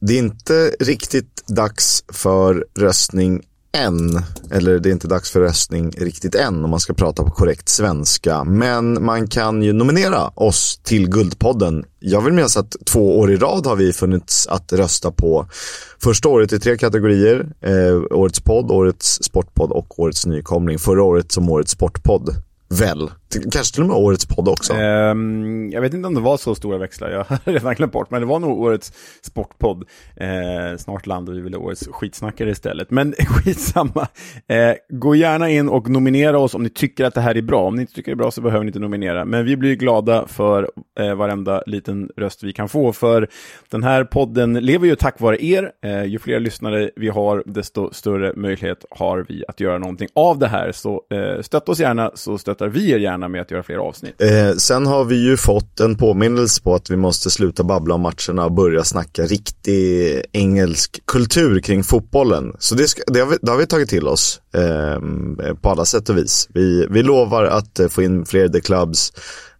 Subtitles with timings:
[0.00, 4.22] Det är inte riktigt dags för röstning än.
[4.50, 7.68] Eller det är inte dags för röstning riktigt än om man ska prata på korrekt
[7.68, 8.44] svenska.
[8.44, 11.84] Men man kan ju nominera oss till Guldpodden.
[11.98, 15.46] Jag vill minnas att två år i rad har vi funnits att rösta på.
[16.02, 17.52] Första året i tre kategorier.
[17.60, 20.78] Eh, årets podd, årets sportpodd och årets nykomling.
[20.78, 22.34] Förra året som årets sportpodd.
[22.68, 23.10] Väl?
[23.52, 24.72] Kanske till och med årets podd också.
[24.72, 28.10] Um, jag vet inte om det var så stora växlar, jag har redan glömt bort,
[28.10, 28.92] men det var nog årets
[29.22, 29.84] sportpodd.
[30.20, 34.08] Uh, snart landar vi väl årets skitsnackare istället, men skitsamma.
[34.52, 37.66] Uh, gå gärna in och nominera oss om ni tycker att det här är bra.
[37.66, 39.74] Om ni inte tycker det är bra så behöver ni inte nominera, men vi blir
[39.74, 40.70] glada för
[41.00, 43.28] uh, varenda liten röst vi kan få, för
[43.70, 45.70] den här podden lever ju tack vare er.
[45.86, 50.38] Uh, ju fler lyssnare vi har, desto större möjlighet har vi att göra någonting av
[50.38, 50.72] det här.
[50.72, 53.76] Så eh, stötta oss gärna, så stöttar vi er gärna gärna med att göra fler
[53.76, 54.22] avsnitt.
[54.22, 58.00] Eh, sen har vi ju fått en påminnelse på att vi måste sluta babbla om
[58.00, 62.56] matcherna och börja snacka riktig engelsk kultur kring fotbollen.
[62.58, 65.84] Så det, ska, det, har, vi, det har vi tagit till oss eh, på alla
[65.84, 66.48] sätt och vis.
[66.54, 69.12] Vi, vi lovar att eh, få in fler The Clubs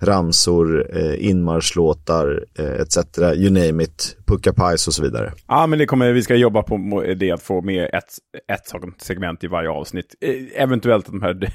[0.02, 2.98] ramsor, eh, inmarschlåtar eh, etc.
[3.18, 5.32] You name it, pucka pajs och så vidare.
[5.46, 8.04] Ja, men det kommer, vi ska jobba på det att få med ett,
[8.52, 10.14] ett segment i varje avsnitt.
[10.20, 11.50] Eh, eventuellt att de här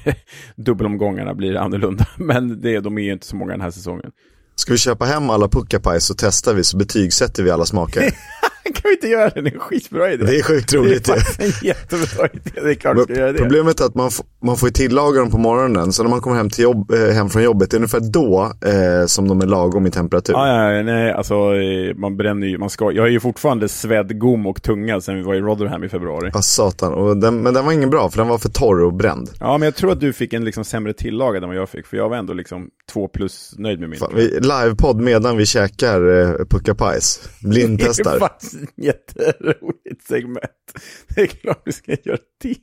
[0.56, 4.10] dubbelomgångarna blir annorlunda, men det, de är ju inte så många den här säsongen.
[4.54, 8.02] Ska vi köpa hem alla pucka så testar vi så betygsätter vi alla smaker?
[8.74, 9.40] kan vi inte göra det?
[9.40, 10.24] Det är en skitbra idé.
[10.24, 11.04] Det är sjukt roligt.
[11.04, 12.60] Det är faktiskt en jättebra idé.
[12.62, 13.38] Det är klart vi ska göra det.
[13.38, 14.10] Problemet är att man,
[14.42, 15.92] man får tillaga dem på morgonen.
[15.92, 18.52] Så när man kommer hem, till jobb, eh, hem från jobbet, det är ungefär då
[18.66, 20.32] eh, som de är lagom i temperatur.
[20.32, 24.18] Ja, ja, nej, alltså eh, man bränner ju, man ska, jag är ju fortfarande svedd,
[24.20, 26.30] gom och tunga sen vi var i Rotherham i februari.
[26.34, 26.92] Ja, satan.
[26.94, 29.30] Och den, men den var ingen bra, för den var för torr och bränd.
[29.40, 31.86] Ja, men jag tror att du fick en liksom sämre tillagad än vad jag fick,
[31.86, 33.98] för jag var ändå liksom två plus nöjd med min.
[33.98, 37.28] Fan, vi, livepodd medan vi käkar eh, puckapajs.
[37.42, 38.04] Blindtestar.
[38.10, 40.72] det är faktiskt jätteroligt segment.
[41.08, 42.56] Det är klart vi ska göra det.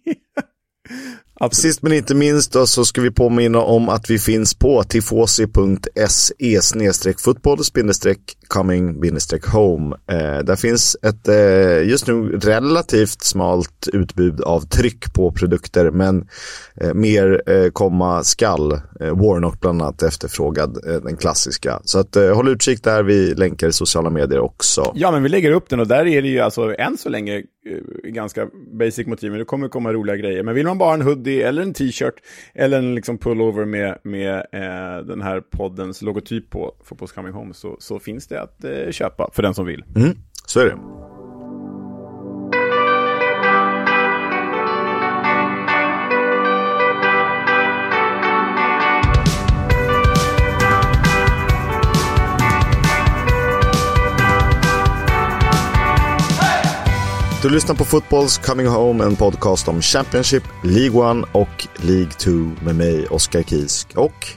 [1.44, 1.74] Absolut.
[1.74, 6.34] Sist men inte minst då, så ska vi påminna om att vi finns på tifosi.se
[7.18, 7.60] fotboll
[8.48, 9.02] coming
[9.54, 9.96] home.
[10.12, 16.28] Eh, där finns ett eh, just nu relativt smalt utbud av tryck på produkter men
[16.82, 18.72] eh, mer eh, komma skall.
[18.72, 21.80] Eh, Warnock bland annat efterfrågad, eh, den klassiska.
[21.84, 24.92] Så att eh, håll utkik där, vi länkar i sociala medier också.
[24.96, 27.36] Ja men vi lägger upp den och där är det ju alltså än så länge
[27.36, 27.42] eh,
[28.04, 28.48] ganska
[28.80, 30.44] basic motiv, men det kommer komma roliga grejer.
[30.44, 32.16] Men vill man bara ha en hoodie eller en t-shirt
[32.54, 37.54] eller en liksom pullover med, med eh, den här poddens logotyp på Fotbolls Coming Home
[37.54, 39.84] så, så finns det att eh, köpa för den som vill.
[39.96, 41.13] Mm, så är det.
[57.44, 62.32] Du lyssnar på Fotbolls Coming Home, en podcast om Championship, League 1 och League 2
[62.66, 64.28] med mig, Oskar Kisk och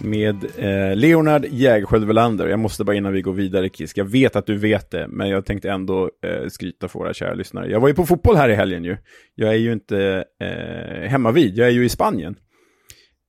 [0.00, 2.46] med eh, Leonard Jägerskiöld Welander.
[2.48, 5.28] Jag måste bara innan vi går vidare Kisk, jag vet att du vet det, men
[5.28, 7.70] jag tänkte ändå eh, skryta för våra kära lyssnare.
[7.70, 8.96] Jag var ju på fotboll här i helgen ju.
[9.34, 12.36] Jag är ju inte eh, hemma vid, jag är ju i Spanien.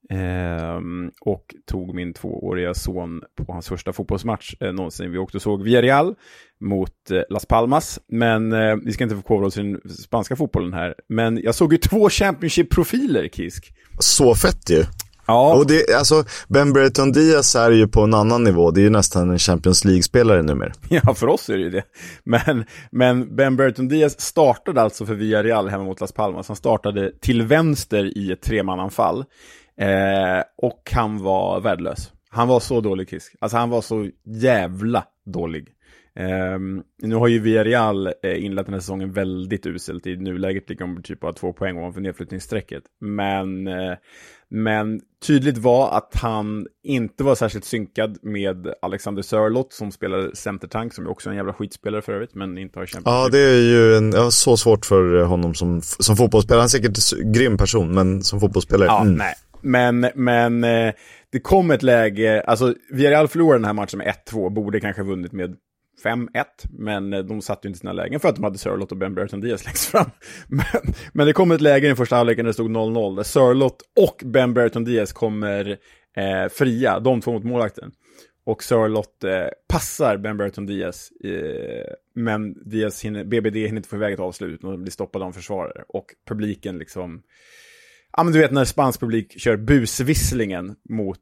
[0.09, 0.79] Eh,
[1.21, 5.11] och tog min tvååriga son på hans första fotbollsmatch eh, någonsin.
[5.11, 6.15] Vi åkte och såg Villarreal
[6.61, 10.73] mot eh, Las Palmas, men eh, vi ska inte förkovra oss i den spanska fotbollen
[10.73, 10.95] här.
[11.09, 13.73] Men jag såg ju två Championship-profiler, Kisk.
[13.99, 14.83] Så fett ju.
[15.27, 15.55] Ja.
[15.55, 18.71] Och det, alltså, Ben Brereton Diaz är ju på en annan nivå.
[18.71, 20.71] Det är ju nästan en Champions League-spelare numera.
[20.89, 21.83] Ja, för oss är det ju det.
[22.23, 26.47] Men, men Ben Brereton Diaz startade alltså för Villarreal hemma mot Las Palmas.
[26.47, 29.25] Han startade till vänster i ett tremananfall.
[29.81, 32.11] Eh, och han var värdelös.
[32.29, 33.35] Han var så dålig Kisk.
[33.39, 35.67] Alltså han var så jävla dålig.
[36.19, 36.59] Eh,
[37.01, 40.07] nu har ju Villarreal eh, inlett den här säsongen väldigt uselt.
[40.07, 42.83] I nuläget ligger de typ bara två poäng ovanför nedflyttningsstrecket.
[43.01, 43.93] Men, eh,
[44.49, 50.93] men tydligt var att han inte var särskilt synkad med Alexander Sörlott som spelar centertank,
[50.93, 53.13] som är också en jävla skitspelare för övrigt, men inte har kämpat.
[53.13, 56.59] Ja, det är ju en, ja, så svårt för honom som, som fotbollsspelare.
[56.59, 58.87] Han är säkert en grym person, men som fotbollsspelare.
[58.87, 59.13] Ja, mm.
[59.13, 59.33] nej.
[59.61, 60.93] Men, men eh,
[61.31, 65.31] det kom ett läge, alltså Villarreal förlorade den här matchen med 1-2, borde kanske vunnit
[65.31, 65.55] med
[66.03, 68.97] 5-1, men eh, de satt ju inte sina lägen för att de hade Sörlott och
[68.97, 70.09] Ben Burton Diaz längst fram.
[70.47, 73.23] Men, men det kom ett läge i den första halvleken där det stod 0-0, där
[73.23, 75.77] Sörlott och Ben Burton Diaz kommer
[76.17, 77.91] eh, fria, de två mot målvakten.
[78.45, 83.95] Och Sörlott eh, passar Ben Burton Diaz, eh, men Diaz hinner, BBD hinner inte få
[83.95, 85.83] iväg ett avslut och blir stoppad av en försvarare.
[85.87, 87.21] Och publiken liksom
[88.17, 91.19] Ja, men du vet när spansk publik kör busvisslingen mot,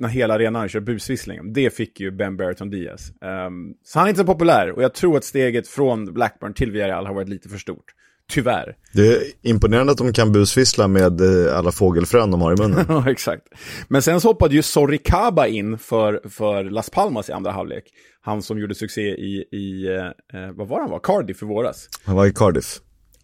[0.00, 1.52] när hela arenan kör busvisslingen.
[1.52, 3.10] Det fick ju Ben Berton Diaz.
[3.10, 6.70] Um, så han är inte så populär och jag tror att steget från Blackburn till
[6.70, 7.84] Villarreal har varit lite för stort.
[8.28, 8.76] Tyvärr.
[8.92, 12.84] Det är imponerande att de kan busvissla med eh, alla fågelfrön de har i munnen.
[12.88, 13.42] Ja, exakt.
[13.88, 17.84] Men sen så hoppade ju Sorricaba in för, för Las Palmas i andra halvlek.
[18.20, 19.86] Han som gjorde succé i, i
[20.32, 21.00] eh, vad var han var?
[21.02, 21.88] Cardiff för våras.
[22.04, 22.78] Han var i Cardiff.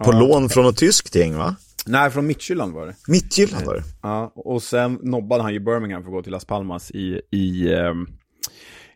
[0.05, 0.21] På ja.
[0.21, 1.57] lån från något tyskt gäng va?
[1.87, 2.95] Nej, från Midtjylland var det.
[3.09, 3.83] Midtjylland var det?
[4.03, 7.75] Ja, och sen nobbade han ju Birmingham för att gå till Las Palmas i, i
[7.75, 8.09] um,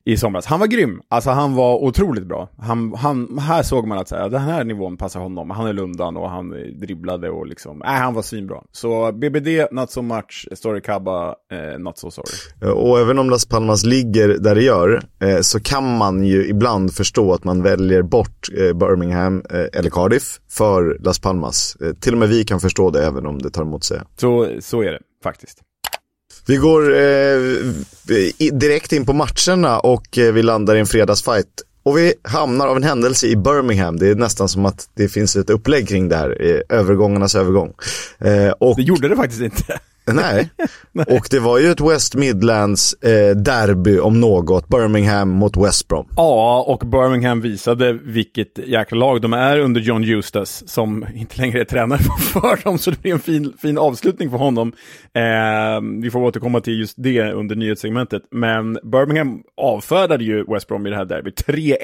[0.07, 0.47] i somras.
[0.47, 2.49] Han var grym, alltså han var otroligt bra.
[2.59, 5.51] Han, han, här såg man att så här, den här nivån passar honom.
[5.51, 6.51] Han är lundan och han
[6.81, 8.63] dribblade och liksom, nej han var svinbra.
[8.73, 12.73] Så BBD, not so much, Story Cabba, eh, not so sorry.
[12.75, 16.95] Och även om Las Palmas ligger där det gör, eh, så kan man ju ibland
[16.95, 21.77] förstå att man väljer bort eh, Birmingham eh, eller Cardiff för Las Palmas.
[21.81, 24.01] Eh, till och med vi kan förstå det även om det tar emot sig.
[24.17, 25.63] Så, så är det faktiskt.
[26.47, 27.39] Vi går eh,
[28.53, 31.63] direkt in på matcherna och eh, vi landar i en fredagsfight.
[31.83, 33.99] Och vi hamnar av en händelse i Birmingham.
[33.99, 37.73] Det är nästan som att det finns ett upplägg kring det här, eh, övergångarnas övergång.
[38.19, 38.77] Eh, och...
[38.77, 39.79] Det gjorde det faktiskt inte.
[40.13, 40.51] Nej.
[40.93, 46.09] och det var ju ett West Midlands eh, derby om något, Birmingham mot West Brom.
[46.17, 51.61] Ja, och Birmingham visade vilket jäkla lag de är under John Eustace, som inte längre
[51.61, 51.99] är tränare
[52.33, 54.73] för dem, så det blir en fin, fin avslutning för honom.
[55.15, 60.87] Eh, vi får återkomma till just det under nyhetssegmentet, men Birmingham avfärdade ju West Brom
[60.87, 61.77] i det här derbyt, 3-1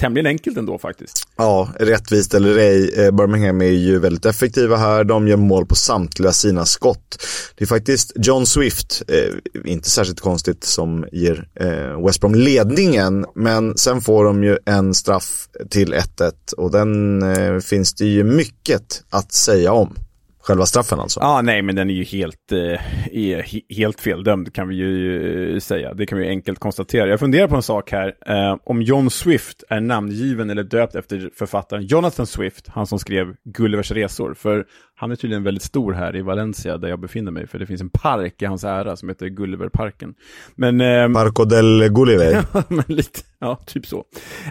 [0.00, 1.28] tämligen enkelt ändå faktiskt.
[1.36, 3.04] Ja, rättvist eller ej.
[3.04, 5.04] Eh, Birmingham är ju väldigt effektiva här.
[5.04, 7.24] De gör mål på samtliga sina skott.
[7.54, 13.26] Det är faktiskt John Swift, eh, inte särskilt konstigt, som ger eh, West Brom ledningen.
[13.34, 18.24] Men sen får de ju en straff till 1-1 och den eh, finns det ju
[18.24, 19.96] mycket att säga om.
[20.42, 21.20] Själva straffen alltså?
[21.20, 25.58] Ja, ah, nej, men den är ju helt, eh, helt feldömd kan vi ju eh,
[25.58, 25.94] säga.
[25.94, 27.08] Det kan vi enkelt konstatera.
[27.08, 28.14] Jag funderar på en sak här.
[28.26, 33.34] Eh, om John Swift är namngiven eller döpt efter författaren Jonathan Swift, han som skrev
[33.44, 34.34] Gullivers resor.
[34.34, 37.46] För han är tydligen väldigt stor här i Valencia där jag befinner mig.
[37.46, 40.14] För det finns en park i hans ära som heter Gulliverparken.
[40.54, 40.80] Men...
[40.80, 42.44] Eh, Parco del Gulliver.
[42.52, 44.04] ja, men lite, ja, typ så.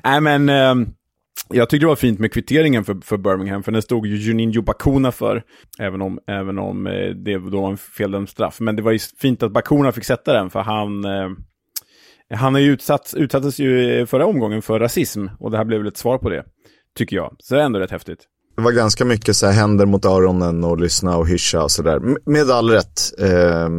[0.03, 0.49] Nej, men...
[0.49, 0.75] Eh,
[1.49, 4.61] jag tyckte det var fint med kvitteringen för, för Birmingham, för den stod ju Juninho
[4.61, 5.43] Bakuna för,
[5.79, 8.59] även om, även om eh, det då var en feldömd straff.
[8.59, 11.29] Men det var ju fint att Bakuna fick sätta den, för han, eh,
[12.37, 15.79] han är ju utsatt, utsattes ju eh, förra omgången för rasism, och det här blev
[15.79, 16.43] väl ett svar på det,
[16.97, 17.35] tycker jag.
[17.39, 18.19] Så det är ändå rätt häftigt.
[18.55, 21.99] Det var ganska mycket så här händer mot öronen och lyssna och hyscha och sådär.
[22.25, 23.19] Med all rätt.
[23.19, 23.69] Eh,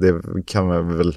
[0.00, 1.14] det kan man väl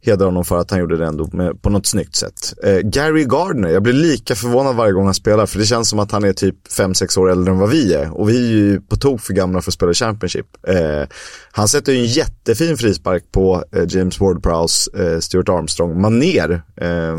[0.00, 2.54] hedra honom för att han gjorde det ändå med, på något snyggt sätt.
[2.64, 5.98] Eh, Gary Gardner, jag blir lika förvånad varje gång han spelar för det känns som
[5.98, 8.80] att han är typ 5-6 år äldre än vad vi är och vi är ju
[8.80, 10.46] på tok för gamla för att spela Championship.
[10.68, 11.08] Eh,
[11.52, 17.16] han sätter ju en jättefin frispark på eh, James Ward-Prowse, eh, Stuart Armstrong, maner eh,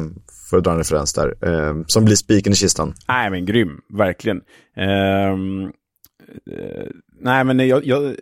[0.49, 2.93] för att dra en referens där, eh, som blir spiken i kistan.
[3.07, 4.41] Nej men grym, verkligen.
[4.77, 5.63] Ehm,
[6.51, 6.87] eh,
[7.21, 8.15] Nej, men jag, jag är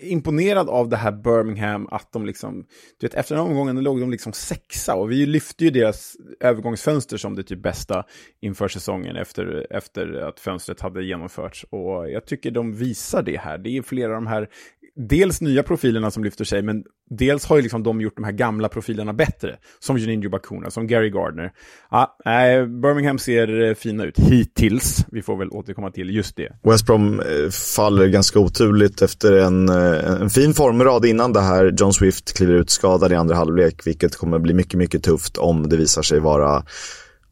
[0.00, 2.66] imponerad av det här Birmingham, att de liksom,
[3.00, 7.16] du vet, efter den omgången låg de liksom sexa och vi lyfte ju deras övergångsfönster
[7.16, 8.04] som det typ bästa
[8.40, 11.64] inför säsongen efter, efter att fönstret hade genomförts.
[11.70, 13.58] Och jag tycker de visar det här.
[13.58, 14.48] Det är flera av de här
[14.96, 18.32] dels nya profilerna som lyfter sig, men dels har ju liksom de gjort de här
[18.32, 19.56] gamla profilerna bättre.
[19.80, 21.52] Som Juninho Bakuna, som Gary Gardner.
[21.90, 25.06] Ja, äh, Birmingham ser eh, fina ut hittills.
[25.12, 26.52] Vi får väl återkomma till just det.
[26.62, 31.74] West Brom eh, faller ganska oturligt efter en, eh, en fin formrad innan det här.
[31.76, 35.68] John Swift kliver ut skadad i andra halvlek, vilket kommer bli mycket, mycket tufft om
[35.68, 36.62] det visar sig vara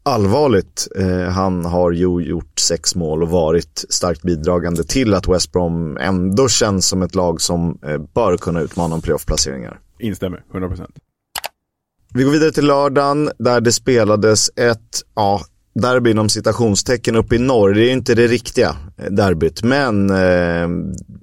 [0.04, 0.88] allvarligt.
[0.96, 5.96] Eh, han har ju gjort sex mål och varit starkt bidragande till att West Brom
[5.96, 9.80] ändå känns som ett lag som eh, bör kunna utmana om playoff-placeringar.
[9.98, 10.86] Instämmer, 100%.
[12.14, 15.40] Vi går vidare till lördagen där det spelades ett, ja,
[15.74, 17.74] derby inom citationstecken uppe i norr.
[17.74, 18.76] Det är ju inte det riktiga
[19.10, 20.68] derbyt, men eh,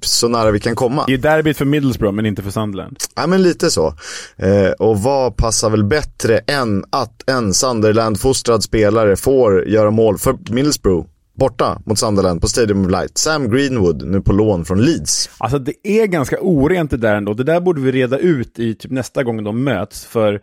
[0.02, 1.04] så nära vi kan komma.
[1.08, 2.98] Det är derbyt för Middlesbrough, men inte för Sunderland.
[3.16, 3.94] Ja, men lite så.
[4.38, 10.38] Eh, och vad passar väl bättre än att en Sunderland-fostrad spelare får göra mål för
[10.50, 13.18] Middlesbrough borta mot Sunderland på Stadium of Light.
[13.18, 15.30] Sam Greenwood, nu på lån från Leeds.
[15.38, 17.34] Alltså det är ganska orent det där ändå.
[17.34, 20.42] Det där borde vi reda ut i typ nästa gång de möts, för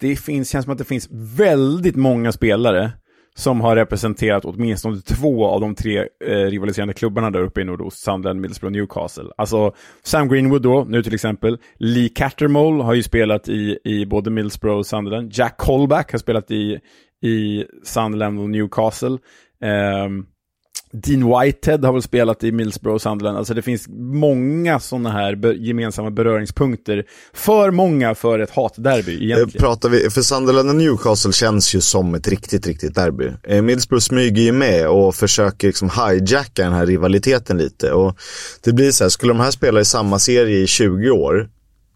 [0.00, 2.92] det finns, känns som att det finns väldigt många spelare
[3.36, 7.98] som har representerat åtminstone två av de tre eh, rivaliserande klubbarna där uppe i nordost,
[7.98, 9.24] Sunderland, Middlesbrough och Newcastle.
[9.36, 11.58] Alltså Sam Greenwood då, nu till exempel.
[11.78, 15.32] Lee Cattermole har ju spelat i, i både Middlesbrough och Sunderland.
[15.32, 16.78] Jack Colback har spelat i,
[17.22, 19.18] i Sunderland och Newcastle.
[20.04, 20.26] Um,
[20.92, 23.38] Dean Whitehead har väl spelat i Middlesbrough och Sunderland.
[23.38, 27.04] Alltså det finns många sådana här gemensamma beröringspunkter.
[27.32, 29.60] För många för ett hatderby egentligen.
[29.60, 33.32] Pratar vi, för Sunderland och Newcastle känns ju som ett riktigt, riktigt derby.
[33.42, 37.92] Eh, Middlesbrough smyger ju med och försöker liksom hijacka den här rivaliteten lite.
[37.92, 38.16] Och
[38.64, 41.48] det blir så här, skulle de här spela i samma serie i 20 år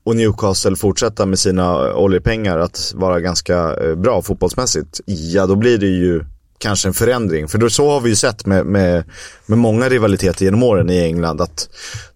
[0.04, 5.78] och Newcastle fortsätta med sina oljepengar att vara ganska eh, bra fotbollsmässigt, ja då blir
[5.78, 6.24] det ju
[6.60, 7.48] kanske en förändring.
[7.48, 9.04] För då, så har vi ju sett med, med,
[9.46, 11.68] med många rivaliteter genom åren i England att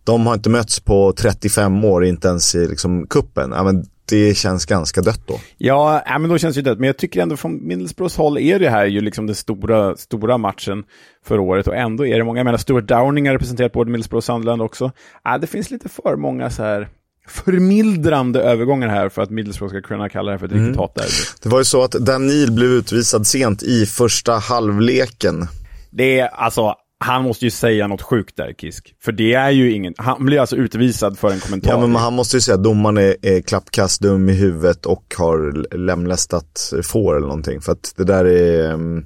[0.04, 3.52] de har inte mötts på 35 år, inte ens i liksom kuppen.
[3.56, 5.40] Ja, men det känns ganska dött då.
[5.58, 6.78] Ja, äh, men då känns det dött.
[6.78, 10.38] Men jag tycker ändå från Middlesbroughs håll är det här ju liksom den stora, stora
[10.38, 10.84] matchen
[11.24, 14.18] för året och ändå är det många, jag menar Stuart Downing har representerat både Middlesbrough
[14.18, 14.92] och Sunderland också.
[15.26, 16.88] Äh, det finns lite för många så här
[17.28, 20.64] förmildrande övergångar här för att Middlesbrough ska kunna kalla det för ett mm.
[20.64, 21.11] riktigt hatderby.
[21.43, 25.47] Det var ju så att Danil blev utvisad sent i första halvleken.
[25.90, 28.95] Det är alltså, han måste ju säga något sjukt där, Kisk.
[29.04, 31.71] För det är ju ingen, han blir alltså utvisad för en kommentar.
[31.71, 35.14] Ja, men han måste ju säga att domaren är, är klappkast dum i huvudet och
[35.19, 37.61] har lemlästat får eller någonting.
[37.61, 38.73] För att det där är...
[38.75, 39.04] Mm,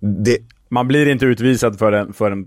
[0.00, 0.38] det...
[0.68, 2.46] Man blir inte utvisad för en, för en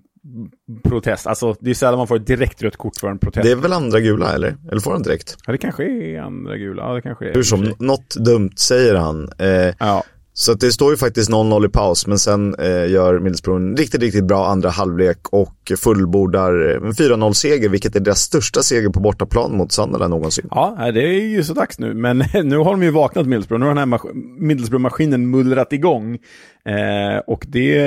[0.84, 1.28] protest.
[1.28, 3.44] Alltså, det är sällan man får ett direkt rött kort för en protest.
[3.44, 4.56] Det är väl andra gula, eller?
[4.72, 5.38] Eller får han direkt?
[5.46, 6.82] Ja, det kanske är andra gula.
[6.84, 7.34] Ja, det kanske är.
[7.34, 9.30] Hur som, något dumt säger han.
[9.38, 10.04] Eh, ja.
[10.40, 14.02] Så det står ju faktiskt 0-0 i paus, men sen eh, gör Middlesbrough en riktigt,
[14.02, 19.00] riktigt bra andra halvlek och fullbordar eh, en 4-0-seger, vilket är deras största seger på
[19.00, 20.48] bortaplan mot Sunderland någonsin.
[20.52, 23.60] Ja, det är ju så dags nu, men nu har de ju vaknat Middlesbrough.
[23.60, 26.18] Nu har den här Middlesbrough-maskinen mullrat igång.
[26.66, 27.78] Eh, och det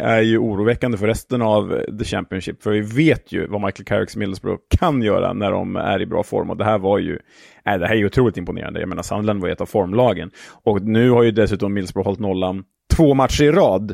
[0.00, 4.16] är ju oroväckande för resten av The Championship, för vi vet ju vad Michael Carricks
[4.16, 7.18] Middlesbrough kan göra när de är i bra form, och det här var ju
[7.66, 8.80] äh, det här är ju otroligt imponerande.
[8.80, 10.30] Jag menar, Sunderland var ett av formlagen.
[10.64, 12.64] Och nu har ju dessutom Middlesbrough hållit nollan
[12.96, 13.90] två matcher i rad.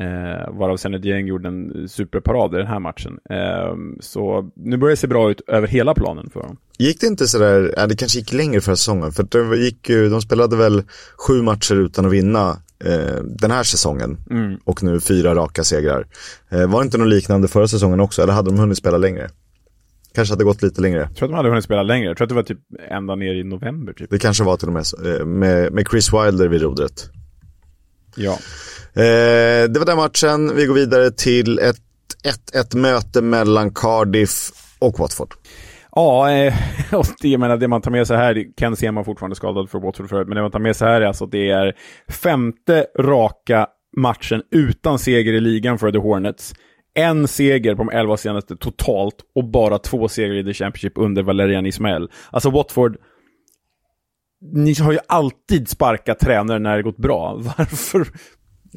[0.00, 3.18] Eh, varav Senedieng gjorde en superparad i den här matchen.
[3.30, 6.56] Eh, så nu börjar det se bra ut över hela planen för dem.
[6.78, 10.08] Gick det inte sådär, ja, det kanske gick längre förra säsongen, för det gick ju,
[10.08, 10.82] de spelade väl
[11.26, 14.58] sju matcher utan att vinna eh, den här säsongen mm.
[14.64, 16.06] och nu fyra raka segrar.
[16.48, 19.30] Eh, var det inte något liknande förra säsongen också, eller hade de hunnit spela längre?
[20.14, 20.98] Kanske hade gått lite längre.
[20.98, 22.06] Jag tror att de hade hunnit spela längre.
[22.08, 23.92] Jag tror att det var typ ända ner i november.
[23.92, 24.10] Typ.
[24.10, 27.10] Det kanske var till och med eh, med, med Chris Wilder vid rodret.
[28.16, 28.32] Ja.
[29.02, 30.56] Eh, det var den matchen.
[30.56, 31.76] Vi går vidare till ett
[32.54, 35.34] 1-1 möte mellan Cardiff och Watford.
[35.92, 36.54] Ja, eh,
[36.92, 40.08] och det, menar, det man tar med sig här, Ken Sema fortfarande skadad för Watford
[40.08, 41.76] förut, men det man tar med sig här är alltså att det är
[42.08, 46.54] femte raka matchen utan seger i ligan för The Hornets
[46.94, 51.22] en seger på de elva senaste totalt och bara två segrar i The Championship under
[51.22, 52.10] Valerian Ismael.
[52.30, 52.96] Alltså Watford,
[54.52, 57.34] ni har ju alltid sparkat tränare när det gått bra.
[57.58, 58.08] Varför?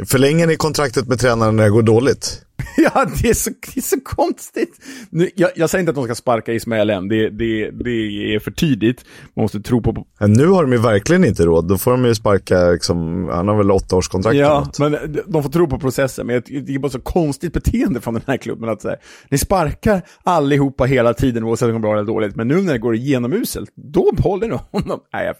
[0.06, 2.46] Förlänger ni kontraktet med tränaren när det går dåligt?
[2.78, 4.78] ja, det är så, det är så konstigt.
[5.10, 7.90] Nu, jag, jag, säger inte att de ska sparka Ismael än, det, det, det
[8.36, 9.06] är för tidigt.
[9.36, 10.08] Man måste tro på...
[10.20, 13.48] Ja, nu har de ju verkligen inte råd, då får de ju sparka, liksom, han
[13.48, 16.80] har väl åtta års kontrakt Ja, men de får tro på processen, men det är
[16.80, 18.96] bara så konstigt beteende från den här klubben att säga,
[19.30, 22.74] ni sparkar allihopa hela tiden oavsett om det går bra eller dåligt, men nu när
[22.74, 25.00] det går igenom uselt, då behåller ni honom.
[25.14, 25.36] Nej, jag,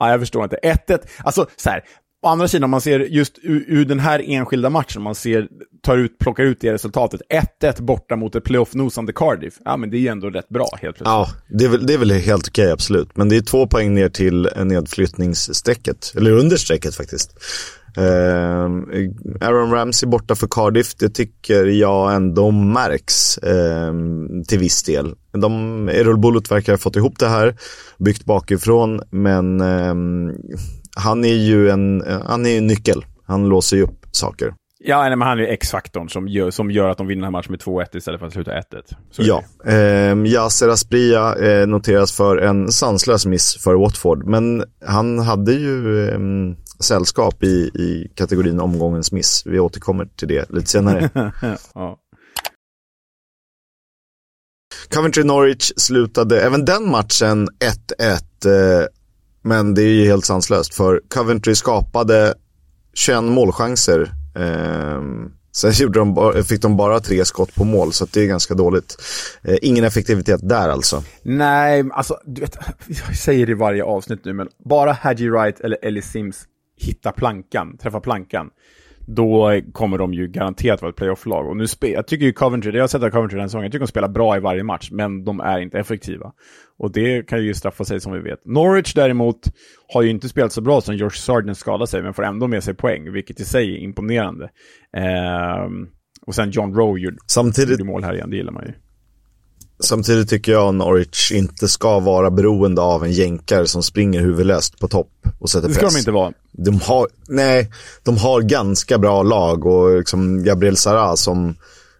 [0.00, 0.58] nej, jag förstår inte.
[0.62, 1.84] 1-1, alltså så här,
[2.24, 5.48] Å andra sidan, om man ser just ur, ur, den här enskilda matchen, man ser,
[5.82, 7.20] tar ut, plockar ut det resultatet,
[7.62, 10.96] 1-1 borta mot ett playoff-nosande Cardiff, ja men det är ju ändå rätt bra helt
[10.96, 11.06] plötsligt.
[11.06, 13.16] Ja, det är väl, det är väl helt okej, absolut.
[13.16, 17.38] Men det är två poäng ner till nedflyttningsstrecket, eller under strecket faktiskt.
[17.96, 18.64] Eh,
[19.48, 23.92] Aaron Ramsey borta för Cardiff, det tycker jag ändå märks eh,
[24.48, 25.14] till viss del.
[25.32, 27.56] De, Errol Bullet verkar ha fått ihop det här,
[27.98, 29.94] byggt bakifrån, men eh,
[30.96, 33.04] han är ju en, han är en nyckel.
[33.26, 34.54] Han låser ju upp saker.
[34.86, 37.24] Ja, nej, men han är ju X-faktorn som gör, som gör att de vinner den
[37.24, 38.62] här matchen med 2-1 istället för att sluta 1-1.
[39.16, 45.52] Ja, eh, Yasser Aspria eh, noteras för en sanslös miss för Watford, men han hade
[45.52, 46.18] ju eh,
[46.80, 49.42] sällskap i, i kategorin omgångens miss.
[49.46, 51.10] Vi återkommer till det lite senare.
[51.74, 51.98] ja.
[54.94, 57.48] Coventry Norwich slutade även den matchen
[57.98, 58.88] 1-1.
[59.44, 62.34] Men det är ju helt sanslöst för Coventry skapade
[62.94, 64.12] 21 målchanser.
[64.36, 65.02] Eh,
[65.52, 68.96] sen gjorde de, fick de bara tre skott på mål, så det är ganska dåligt.
[69.42, 71.02] Eh, ingen effektivitet där alltså.
[71.22, 75.60] Nej, alltså du vet, jag säger det i varje avsnitt nu, men bara Hadji Wright
[75.60, 76.44] eller Ellie Sims
[76.76, 78.50] hittar plankan, träffar plankan
[79.06, 81.48] då kommer de ju garanterat vara ett playoff-lag.
[81.48, 83.72] Och nu spe jag tycker ju Coventry, jag har sett att Coventry den säsongen, jag
[83.72, 86.32] tycker de spelar bra i varje match, men de är inte effektiva.
[86.78, 88.44] Och det kan ju straffa sig som vi vet.
[88.44, 89.40] Norwich däremot
[89.94, 92.64] har ju inte spelat så bra som George Sargent skadade sig, men får ändå med
[92.64, 94.44] sig poäng, vilket i sig är imponerande.
[94.96, 95.68] Eh,
[96.26, 98.72] Och sen John Rowe gjorde, Samtidigt, gjorde mål här igen, det gillar man ju.
[99.80, 104.88] Samtidigt tycker jag Norwich inte ska vara beroende av en jänkare som springer huvudlöst på
[104.88, 105.94] topp och sätter Det ska press.
[105.94, 106.32] de inte vara.
[106.52, 107.70] De har, nej,
[108.02, 111.54] de har ganska bra lag och liksom Gabriel Sara som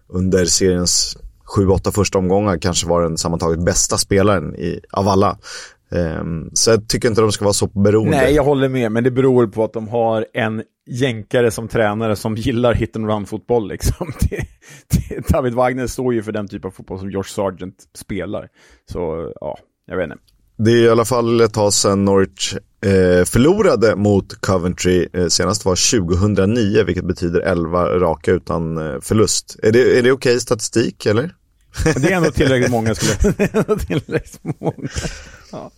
[0.09, 1.17] under seriens
[1.57, 5.37] 7-8 första omgångar kanske var den sammantaget bästa spelaren i, av alla.
[5.91, 8.17] Ehm, så jag tycker inte de ska vara så beroende.
[8.17, 12.15] Nej, jag håller med, men det beror på att de har en jänkare som tränare
[12.15, 13.67] som gillar hit and run-fotboll.
[13.67, 14.13] Liksom.
[15.29, 18.49] David Wagner står ju för den typ av fotboll som George Sargent spelar.
[18.91, 20.17] Så, ja, jag vet inte.
[20.57, 25.07] Det är i alla fall ett tag sedan Norwich eh, förlorade mot Coventry.
[25.13, 29.59] Eh, senast var 2009, vilket betyder 11 raka utan eh, förlust.
[29.63, 31.35] Är det, är det okej statistik, eller?
[31.83, 34.89] Det är ändå tillräckligt många skulle jag det är ändå tillräckligt många.
[35.51, 35.71] Ja.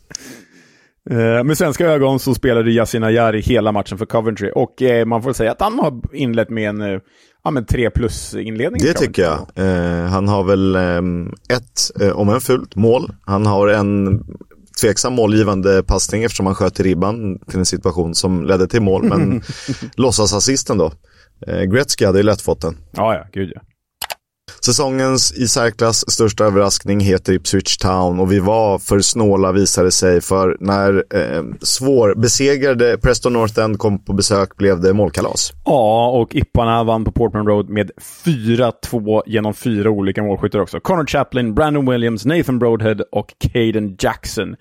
[1.10, 5.24] Eh, Med svenska ögon så spelade Yasin Ayari hela matchen för Coventry och eh, man
[5.24, 7.00] får säga att han har inlett med en eh,
[7.44, 8.82] ja, men 3 plus inledning.
[8.84, 9.40] Det tycker jag.
[9.56, 13.12] Eh, han har väl ehm, ett, eh, om än fult, mål.
[13.26, 14.24] Han har en
[14.82, 19.04] tveksam målgivande passning eftersom han sköt i ribban till en situation som ledde till mål.
[19.04, 19.42] Men
[19.96, 20.92] låtsasassisten då.
[21.48, 22.78] Eh, Gretzky hade ju lätt fått den.
[22.92, 23.62] Ja, ja, gud ja.
[24.66, 30.22] Säsongens i särklass största överraskning heter Ipswich Town och vi var för snåla visade sig
[30.22, 35.54] för när eh, svårbesegrade Preston North End kom på besök blev det målkalas.
[35.66, 37.92] Ja, och Ipparna vann på Portman Road med
[38.26, 40.80] 4-2 genom fyra olika målskyttar också.
[40.80, 44.56] Connor Chaplin, Brandon Williams, Nathan Broadhead och Caden Jackson.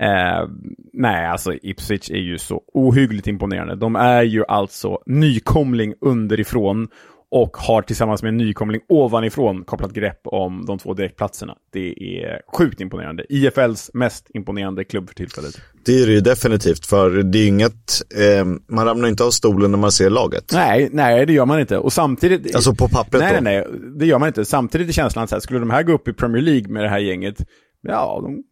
[0.00, 0.48] Eh,
[0.92, 3.76] nej, alltså Ipswich är ju så ohyggligt imponerande.
[3.76, 6.88] De är ju alltså nykomling underifrån
[7.30, 11.54] och har tillsammans med en nykomling ovanifrån kopplat grepp om de två direktplatserna.
[11.72, 11.88] Det
[12.22, 13.24] är sjukt imponerande.
[13.28, 15.60] IFLs mest imponerande klubb för tillfället.
[15.84, 19.70] Det är det ju definitivt för det är inget, eh, man ramlar inte av stolen
[19.70, 20.50] när man ser laget.
[20.52, 21.78] Nej, nej, det gör man inte.
[21.78, 22.54] Och samtidigt...
[22.54, 23.40] Alltså på pappret nej, då.
[23.40, 24.44] nej, nej, det gör man inte.
[24.44, 26.88] Samtidigt är känslan så här, skulle de här gå upp i Premier League med det
[26.88, 27.36] här gänget,
[27.82, 28.42] ja, de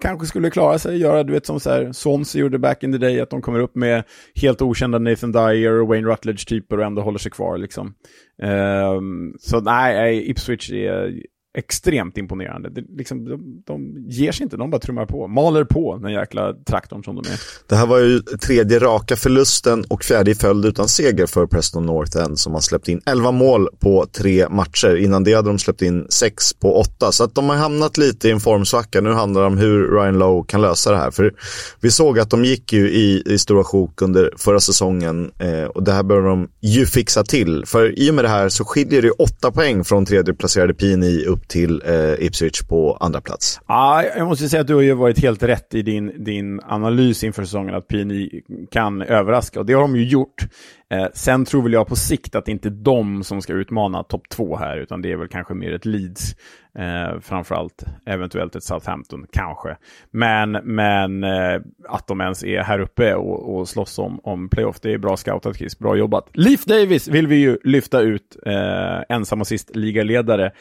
[0.00, 2.98] kanske skulle klara sig, göra, du vet som så här, Swansea gjorde back in the
[2.98, 7.02] day, att de kommer upp med helt okända Nathan Dyer och Wayne Rutledge-typer och ändå
[7.02, 7.94] håller sig kvar liksom.
[8.42, 11.22] Um, så nej, Ipswich är
[11.58, 12.70] extremt imponerande.
[12.70, 15.28] Det, liksom, de, de ger sig inte, de bara trummar på.
[15.28, 17.40] Maler på den jäkla traktorn som de är.
[17.68, 21.86] Det här var ju tredje raka förlusten och fjärde i följd utan seger för Preston
[21.86, 24.96] North End som har släppt in 11 mål på tre matcher.
[24.96, 27.12] Innan det hade de släppt in 6 på 8.
[27.12, 29.00] Så att de har hamnat lite i en formsvacka.
[29.00, 31.10] Nu handlar det om hur Ryan Lowe kan lösa det här.
[31.10, 31.34] För
[31.80, 35.82] vi såg att de gick ju i, i stora sjok under förra säsongen eh, och
[35.82, 37.64] det här behöver de ju fixa till.
[37.66, 41.24] För i och med det här så skiljer det 8 poäng från tredje placerade PNI
[41.24, 43.60] upp till eh, Ipswich på andra plats.
[43.68, 47.24] Ja, jag måste säga att du har ju varit helt rätt i din, din analys
[47.24, 50.46] inför säsongen att PNI kan överraska och det har de ju gjort.
[50.90, 54.02] Eh, sen tror väl jag på sikt att det inte är de som ska utmana
[54.02, 56.36] topp två här, utan det är väl kanske mer ett Leeds,
[56.78, 59.76] eh, framförallt eventuellt ett Southampton, kanske.
[60.10, 64.80] Men, men eh, att de ens är här uppe och, och slåss om, om playoff,
[64.80, 66.28] det är bra scoutat Chris, bra jobbat.
[66.32, 70.52] Leif Davis vill vi ju lyfta ut, eh, ensam assist ligaledare.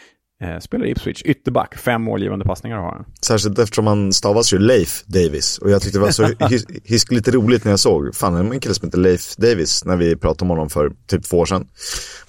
[0.43, 3.06] Eh, spelar i Ipswich, ytterback, fem målgivande passningar har han.
[3.21, 5.58] Särskilt eftersom han stavas ju Leif Davis.
[5.58, 8.54] Och jag tyckte det var så his hiskligt roligt när jag såg, fan det är
[8.54, 11.45] en kille som heter Leif Davis när vi pratade om honom för typ två år
[11.45, 11.67] sedan.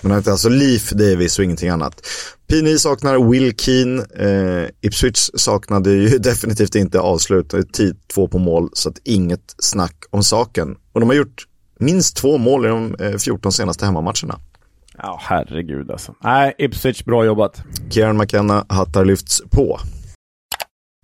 [0.03, 2.07] Men han heter alltså Leif Davis och ingenting annat.
[2.47, 7.95] PNI saknar Will Keane, eh, Ipswich saknade ju definitivt inte avslut, 10-2
[8.29, 10.77] på mål, så att inget snack om saken.
[10.93, 11.47] Och de har gjort
[11.79, 14.41] minst två mål i de eh, 14 senaste hemmamatcherna.
[15.03, 16.15] Ja, herregud alltså.
[16.25, 17.63] Nej, Ipswich, bra jobbat.
[17.91, 19.79] Kieran McKenna hattar lyfts på.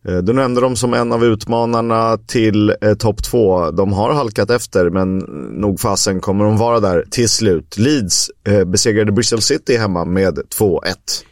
[0.08, 3.70] Eh, Du nämnde dem som en av utmanarna till eh, topp två.
[3.70, 5.18] De har halkat efter, men
[5.60, 7.78] nog fasen kommer de vara där till slut.
[7.78, 10.80] Leeds eh, besegrade Bristol City hemma med 2-1.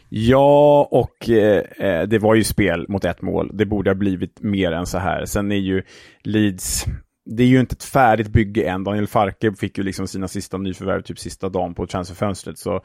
[0.09, 3.49] Ja, och eh, det var ju spel mot ett mål.
[3.53, 5.25] Det borde ha blivit mer än så här.
[5.25, 5.83] Sen är ju
[6.23, 6.85] Leeds,
[7.25, 8.83] det är ju inte ett färdigt bygge än.
[8.83, 12.57] Daniel Farke fick ju liksom sina sista nyförvärv typ sista dagen på transferfönstret.
[12.57, 12.75] Så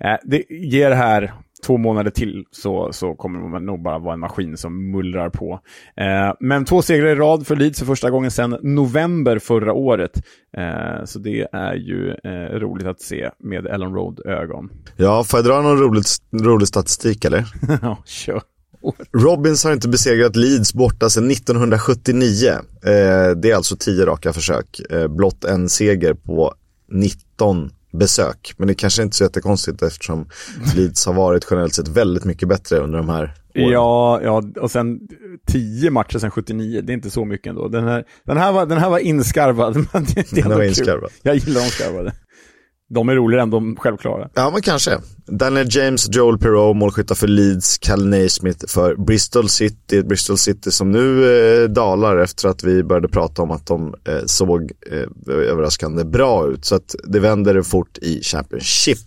[0.00, 1.32] eh, det ger här
[1.66, 5.60] två månader till så, så kommer man nog bara vara en maskin som mullrar på.
[5.96, 10.22] Eh, men två segrar i rad för Leeds för första gången sedan november förra året.
[10.56, 14.70] Eh, så det är ju eh, roligt att se med Ellen Road-ögon.
[14.96, 16.04] Ja, får jag dra någon rolig,
[16.42, 17.44] rolig statistik eller?
[17.82, 18.42] ja, kör.
[19.12, 22.48] Robins har inte besegrat Leeds borta sedan 1979.
[22.48, 22.60] Eh,
[23.36, 24.80] det är alltså tio raka försök.
[24.90, 26.54] Eh, blott en seger på
[26.88, 28.54] 19 besök.
[28.56, 30.28] Men det kanske inte är så jättekonstigt eftersom
[30.76, 33.70] Leeds har varit generellt sett väldigt mycket bättre under de här åren.
[33.72, 35.00] Ja, ja, och sen
[35.46, 37.68] tio matcher sedan 79, det är inte så mycket ändå.
[37.68, 39.74] Den här, den här, var, den här var inskarvad.
[39.92, 41.10] men det, det var inskarvad.
[41.22, 42.12] Jag gillar de skarvade.
[42.92, 44.28] De är roligare än de självklara.
[44.34, 44.98] Ja, men kanske.
[45.26, 50.02] Daniel James, Joel Perreault, målskyttar för Leeds, Cal Naismith för Bristol City.
[50.02, 51.24] Bristol City som nu
[51.62, 56.46] eh, dalar efter att vi började prata om att de eh, såg eh, överraskande bra
[56.48, 56.64] ut.
[56.64, 58.98] Så att det vänder fort i Championship.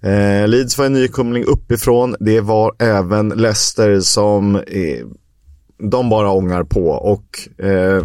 [0.00, 2.16] Eh, Leeds var en nykomling uppifrån.
[2.20, 5.06] Det var även Leicester som eh,
[5.78, 8.04] de bara ångar på och eh,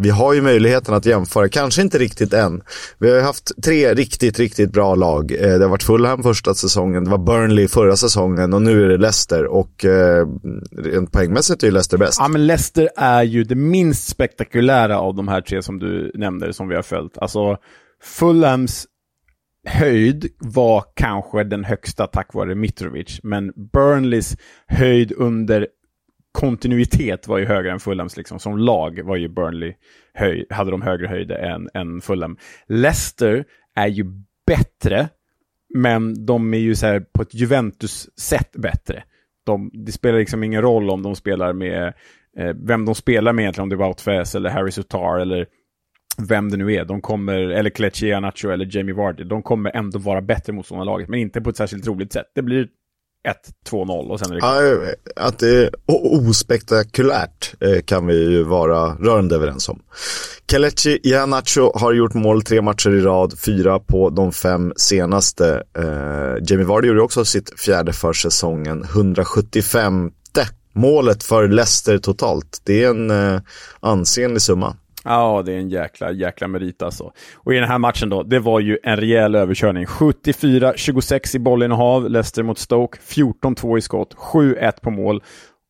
[0.00, 2.62] vi har ju möjligheten att jämföra, kanske inte riktigt än.
[2.98, 5.32] Vi har haft tre riktigt, riktigt bra lag.
[5.32, 8.88] Eh, det har varit Fulham första säsongen, det var Burnley förra säsongen och nu är
[8.88, 9.46] det Leicester.
[9.46, 10.26] Och eh,
[10.76, 12.18] rent poängmässigt är ju Leicester bäst.
[12.20, 16.52] Ja, men Leicester är ju det minst spektakulära av de här tre som du nämnde,
[16.52, 17.18] som vi har följt.
[17.18, 17.56] Alltså,
[18.02, 18.86] Fulhams
[19.68, 24.36] höjd var kanske den högsta tack vare Mitrovic, men Burnleys
[24.68, 25.66] höjd under
[26.32, 28.16] kontinuitet var ju högre än Fulhams.
[28.16, 28.38] Liksom.
[28.38, 29.74] Som lag var ju Burnley
[30.14, 32.36] höj, hade de högre höjder än, än Fulham.
[32.66, 34.04] Leicester är ju
[34.46, 35.08] bättre,
[35.74, 39.02] men de är ju så här på ett Juventus-sätt bättre.
[39.46, 41.92] De, det spelar liksom ingen roll om de spelar med
[42.38, 45.46] eh, vem de spelar med egentligen, om det är Wout eller Harry Sutar eller
[46.28, 46.84] vem det nu är.
[46.84, 49.24] De kommer, eller Kelechi Anacho eller Jamie Vardy.
[49.24, 52.26] De kommer ändå vara bättre mot sådana laget, men inte på ett särskilt roligt sätt.
[52.34, 52.68] Det blir
[53.70, 54.40] 1-2-0 och sen är det
[55.16, 55.70] ja, Att det är
[56.28, 59.82] ospektakulärt eh, kan vi ju vara rörande överens om.
[60.50, 65.62] Kelechi Iheanacho har gjort mål tre matcher i rad, fyra på de fem senaste.
[65.78, 70.10] Eh, Jamie Vardy gjorde också sitt fjärde för säsongen, 175
[70.72, 72.60] målet för Leicester totalt.
[72.64, 73.40] Det är en eh,
[73.80, 74.76] ansenlig summa.
[75.04, 77.12] Ja, det är en jäkla, jäkla merit alltså.
[77.36, 79.84] Och i den här matchen då, det var ju en rejäl överkörning.
[79.84, 85.22] 74-26 i bollinnehav, Leicester mot Stoke, 14-2 i skott, 7-1 på mål,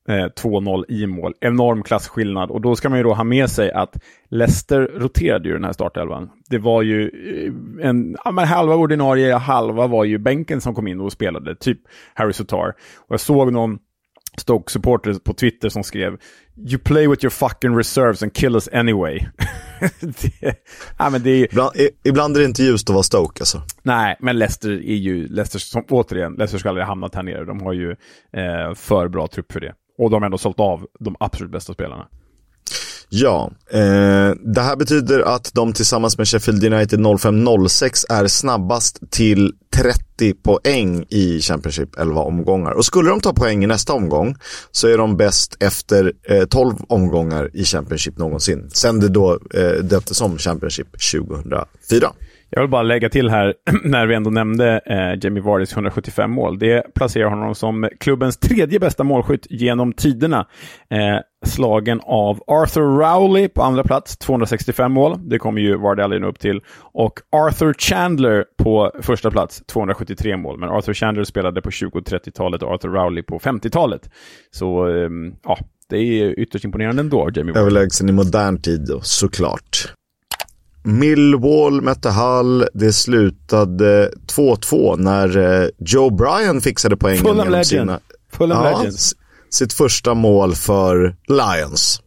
[0.08, 1.34] eh, 2-0 i mål.
[1.40, 3.96] Enorm klasskillnad och då ska man ju då ha med sig att
[4.30, 6.30] Leicester roterade ju den här startelvan.
[6.48, 10.88] Det var ju eh, en, ja men halva ordinarie, halva var ju bänken som kom
[10.88, 11.78] in och spelade, typ
[12.14, 12.68] Harry Sotar.
[12.98, 13.78] Och jag såg någon
[14.40, 16.16] Stoke-supporter på Twitter som skrev
[16.56, 19.18] You play with your fucking reserves and kill us anyway.
[20.00, 20.54] det,
[20.98, 21.70] ja, men det är, ibland,
[22.04, 23.62] ibland är det inte ljust att vara Stoke alltså.
[23.82, 27.44] Nej, men Leicester är ju, Leicester, som, återigen, Leicester ska aldrig hamnat här nere.
[27.44, 27.90] De har ju
[28.32, 29.74] eh, för bra trupp för det.
[29.98, 32.06] Och de har ändå sålt av de absolut bästa spelarna.
[33.12, 39.52] Ja, eh, det här betyder att de tillsammans med Sheffield United 05-06 är snabbast till
[39.82, 42.72] 30 poäng i Championship 11 omgångar.
[42.72, 44.34] Och skulle de ta poäng i nästa omgång
[44.70, 48.70] så är de bäst efter eh, 12 omgångar i Championship någonsin.
[48.70, 52.12] Sen det då eh, döptes om Championship 2004.
[52.50, 56.58] Jag vill bara lägga till här, när vi ändå nämnde eh, Jamie Vardys 175 mål.
[56.58, 60.46] Det placerar honom som klubbens tredje bästa målskytt genom tiderna.
[60.90, 65.18] Eh, slagen av Arthur Rowley på andra plats, 265 mål.
[65.28, 66.60] Det kommer ju Vardy aldrig upp till.
[66.78, 70.58] Och Arthur Chandler på första plats, 273 mål.
[70.58, 74.10] Men Arthur Chandler spelade på 20 och 30-talet och Arthur Rowley på 50-talet.
[74.50, 75.10] Så, eh,
[75.44, 77.60] ja, det är ytterst imponerande ändå, Jamie Vardy.
[77.60, 79.94] Överlägsen i modern tid då, såklart.
[80.82, 82.64] Millwall mötte Hull.
[82.74, 88.00] Det slutade 2-2 när eh, Joe Bryan fixade poängen Fulham genom sina...
[88.32, 89.14] Fulham ja, Legends.
[89.50, 92.02] Sitt första mål för Lions.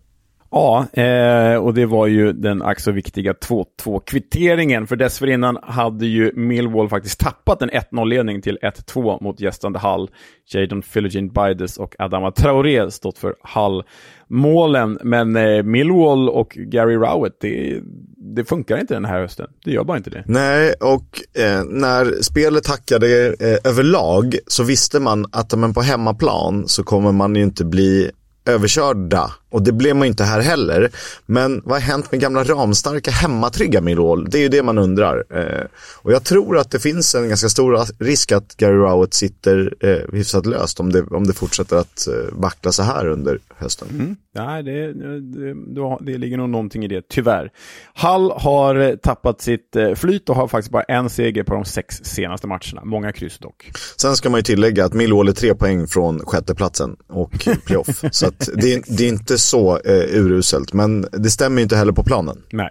[0.54, 4.88] Ja, eh, och det var ju den ack så viktiga 2-2-kvitteringen.
[4.88, 10.10] För dessförinnan hade ju Millwall faktiskt tappat en 1-0-ledning till 1-2 mot gästande Hull.
[10.54, 15.00] Jadon Philogene Bides och Adama Traoré stått för Hull-målen.
[15.04, 17.82] Men eh, Millwall och Gary Rowett, det,
[18.24, 19.48] det, funkar inte den här hösten.
[19.66, 20.24] Det gör bara inte det.
[20.26, 26.68] Nej, och eh, när spelet hackade eh, överlag så visste man att men på hemmaplan
[26.68, 28.12] så kommer man ju inte bli
[28.46, 29.32] överkörda.
[29.54, 30.90] Och det blev man inte här heller.
[31.26, 34.30] Men vad har hänt med gamla ramstarka hemmatrygga Millwall?
[34.30, 35.24] Det är ju det man undrar.
[35.30, 35.66] Eh,
[36.02, 40.16] och jag tror att det finns en ganska stor risk att Gary Rowett sitter eh,
[40.18, 43.88] hyfsat löst om det, om det fortsätter att eh, vackla så här under hösten.
[43.92, 44.16] Mm.
[44.36, 47.52] Nej, det, det, det, ligger nog någonting i det, tyvärr.
[47.96, 51.96] Hull har tappat sitt eh, flyt och har faktiskt bara en seger på de sex
[52.04, 52.82] senaste matcherna.
[52.84, 53.72] Många kryss dock.
[54.02, 57.32] Sen ska man ju tillägga att Millwall är tre poäng från sjätteplatsen och
[57.66, 58.04] playoff.
[58.12, 62.38] så det, det är inte så eh, uruselt, men det stämmer inte heller på planen.
[62.52, 62.70] Nej.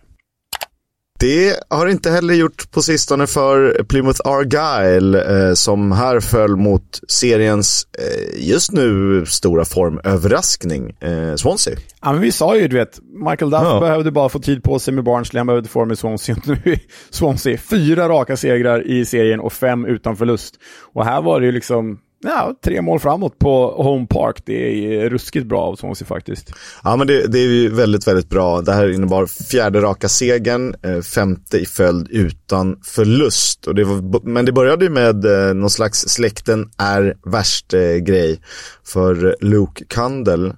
[1.23, 7.01] Det har inte heller gjort på sistone för Plymouth Argyle eh, som här föll mot
[7.09, 11.77] seriens eh, just nu stora formöverraskning, eh, Swansea.
[12.03, 13.81] Ja, men vi sa ju, du vet, Michael Duff ja.
[13.81, 16.37] behövde bara få tid på sig med Barnsley, han behövde form med Swansea.
[16.45, 16.79] Nu är
[17.11, 20.55] Swansea fyra raka segrar i serien och fem utan förlust.
[20.93, 24.43] Och här var det ju liksom ja, tre mål framåt på Home Park.
[24.45, 26.53] Det är ruskigt bra av Swansea faktiskt.
[26.85, 28.61] Ja, men det, det är ju väldigt, väldigt bra.
[28.61, 33.67] Det här innebar fjärde raka segern, eh, femte i följd utan förlust.
[33.67, 38.33] Och det var, men det började ju med eh, någon slags släkten är värst-grej.
[38.33, 38.39] Eh,
[38.85, 40.53] för Luke Kandel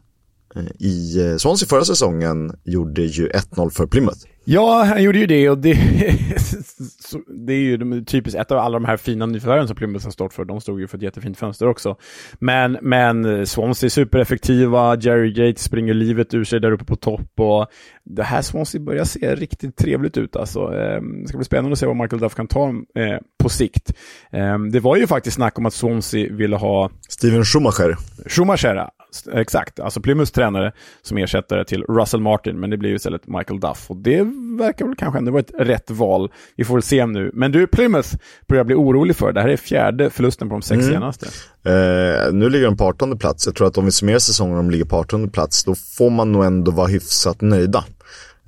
[0.79, 4.20] i Swansea förra säsongen gjorde ju 1-0 för Plymouth.
[4.44, 5.74] Ja, han gjorde ju det och det,
[7.46, 10.35] det är ju typiskt ett av alla de här fina nyförvärven som Plymouth har stått
[10.35, 10.44] för.
[10.44, 11.96] De stod ju för ett jättefint fönster också.
[12.38, 17.40] Men, men Swansea är supereffektiva, Jerry Gates springer livet ur sig där uppe på topp
[17.40, 17.66] och
[18.04, 20.61] det här Swansea börjar se riktigt trevligt ut alltså.
[20.61, 23.92] Ehm, det ska bli spännande att se vad Michael Duff kan ta eh, på sikt.
[24.33, 27.96] Ehm, det var ju faktiskt snack om att Swansea ville ha Steven Schumacher.
[28.26, 28.88] Schumacher,
[29.33, 29.80] exakt.
[29.80, 33.90] Alltså Plymouths tränare som ersättare till Russell Martin, men det blir ju istället Michael Duff.
[33.90, 34.24] Och det
[34.59, 36.31] verkar väl kanske ändå vara ett rätt val.
[36.57, 37.31] Vi får väl se nu.
[37.35, 38.09] Men du, Plymouth
[38.49, 39.33] börjar jag bli orolig för.
[39.33, 40.94] Det här är fjärde förlusten på de sex mm.
[40.94, 41.27] senaste.
[41.64, 43.47] Eh, nu ligger de på 18 plats.
[43.47, 46.11] Jag tror att om vi summerar säsongen och de ligger på 18 plats, då får
[46.11, 47.85] man nog ändå vara hyfsat nöjda.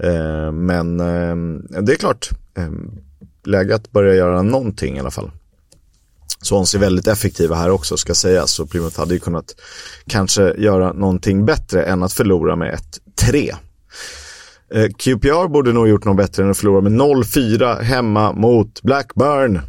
[0.02, 1.36] Eh, men eh,
[1.82, 2.70] det är klart, eh,
[3.44, 5.30] läge att börja göra någonting i alla fall.
[6.42, 8.50] Swansea är väldigt effektiva här också ska sägas.
[8.50, 9.54] Så Plymouth hade ju kunnat
[10.06, 12.78] kanske göra någonting bättre än att förlora med
[13.16, 13.54] 1-3.
[14.74, 19.60] Eh, QPR borde nog gjort något bättre än att förlora med 0-4 hemma mot Blackburn.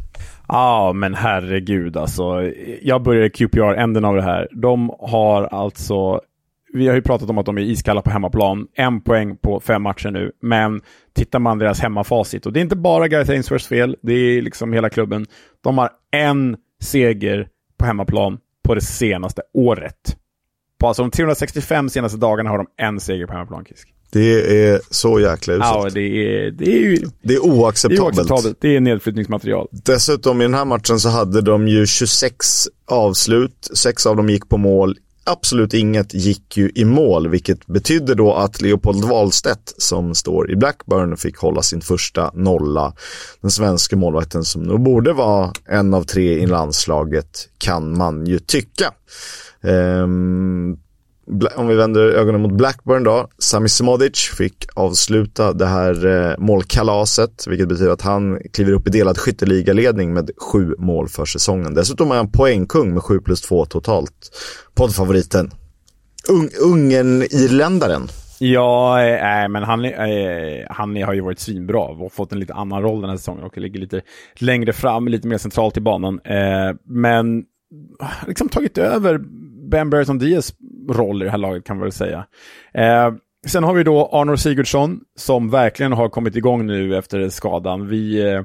[0.48, 2.42] Ja, men herregud alltså.
[2.82, 4.48] Jag börjar i QPR-änden av det här.
[4.52, 6.20] De har alltså
[6.72, 8.66] vi har ju pratat om att de är iskalla på hemmaplan.
[8.74, 10.32] En poäng på fem matcher nu.
[10.42, 10.80] Men
[11.14, 14.72] tittar man deras hemmafacit, och det är inte bara Gareth Ainsworths fel, det är liksom
[14.72, 15.26] hela klubben.
[15.64, 20.16] De har en seger på hemmaplan på det senaste året.
[20.80, 23.94] På alltså de 365 senaste dagarna har de en seger på hemmaplan, Kisk.
[24.10, 25.70] Det är så jäkla uselt.
[25.74, 27.08] Ja, det är, det är ju...
[27.22, 28.16] Det är oacceptabelt.
[28.16, 28.58] Det är oacceptabelt.
[28.60, 29.68] Det är nedflyttningsmaterial.
[29.70, 33.70] Dessutom i den här matchen så hade de ju 26 avslut.
[33.74, 34.96] Sex av dem gick på mål.
[35.24, 40.56] Absolut inget gick ju i mål, vilket betydde då att Leopold Wahlstedt som står i
[40.56, 42.94] Blackburn fick hålla sin första nolla.
[43.40, 48.38] Den svenska målvakten som nog borde vara en av tre i landslaget kan man ju
[48.38, 48.92] tycka.
[49.62, 50.78] Um,
[51.56, 53.28] om vi vänder ögonen mot Blackburn då.
[53.38, 58.90] Sami Smodic fick avsluta det här eh, målkalaset, vilket betyder att han kliver upp i
[58.90, 61.74] delad skytteligaledning med sju mål för säsongen.
[61.74, 64.30] Dessutom är han poängkung med 7 plus 2 totalt.
[64.74, 65.50] Poddfavoriten.
[66.28, 68.08] Un Ungern-irländaren.
[68.38, 69.92] Ja, äh, men han, äh,
[70.70, 73.58] han har ju varit svinbra och fått en lite annan roll den här säsongen och
[73.58, 74.00] ligger lite
[74.34, 76.20] längre fram, lite mer centralt i banan.
[76.24, 77.44] Äh, men
[78.26, 79.18] liksom tagit över
[79.70, 80.54] Ben Burton Diaz
[80.88, 82.26] roll i det här laget kan man väl säga.
[82.74, 83.12] Eh,
[83.46, 87.88] sen har vi då Arnor Sigurdsson som verkligen har kommit igång nu efter skadan.
[87.88, 88.42] Vi eh,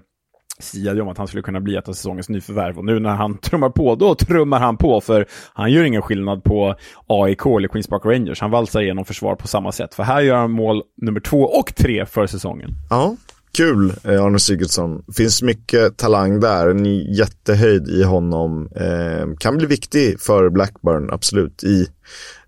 [0.59, 3.37] siade om att han skulle kunna bli ett av säsongens nyförvärv och nu när han
[3.41, 6.75] trummar på, då trummar han på för han gör ingen skillnad på
[7.07, 8.41] AIK eller Queens Park Rangers.
[8.41, 11.75] Han valsar igenom försvar på samma sätt, för här gör han mål nummer två och
[11.75, 12.69] tre för säsongen.
[12.89, 13.15] Ja,
[13.57, 15.03] Kul, eh, Arne Sigurdsson.
[15.15, 18.69] Finns mycket talang där, en jättehöjd i honom.
[18.75, 21.87] Eh, kan bli viktig för Blackburn, absolut, i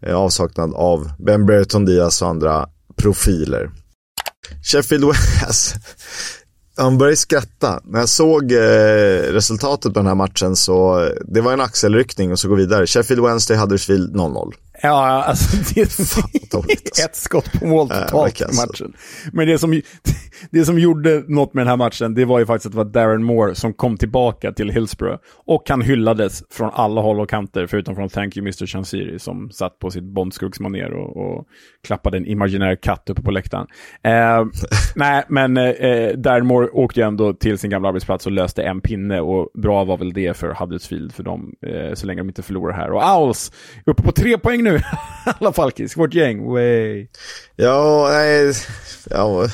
[0.01, 3.71] eh, avsaknad av Ben Brereton Diaz och andra profiler.
[4.63, 5.75] Sheffield West,
[6.77, 7.79] han började skratta.
[7.83, 8.57] När jag såg eh,
[9.31, 12.87] resultatet på den här matchen så det var en axelryckning och så gå vidare.
[12.87, 14.53] Sheffield Wednesday, Huddersfield 0-0.
[14.81, 18.93] Ja, alltså det är ett skott på mål totalt i matchen.
[19.33, 19.81] Men det som,
[20.51, 22.85] det som gjorde något med den här matchen, det var ju faktiskt att det var
[22.85, 25.19] Darren Moore som kom tillbaka till Hillsborough.
[25.45, 28.65] Och han hyllades från alla håll och kanter, förutom från Thank You Mr.
[28.65, 31.47] Chansiri, som satt på sitt Bondskuggsmanér och, och
[31.83, 33.67] klappade en imaginär katt uppe på läktaren.
[34.03, 34.45] Eh,
[34.95, 38.81] nej, men eh, Darren Moore åkte ju ändå till sin gamla arbetsplats och löste en
[38.81, 42.43] pinne, och bra var väl det för Huddersfield, för dem, eh, så länge de inte
[42.43, 42.91] förlorar här.
[42.91, 43.51] Och Owls,
[43.85, 44.79] uppe på tre poäng nu,
[45.39, 47.07] alla fall, Kisk, vårt gäng, way.
[47.55, 48.53] Ja, nej,
[49.09, 49.47] ja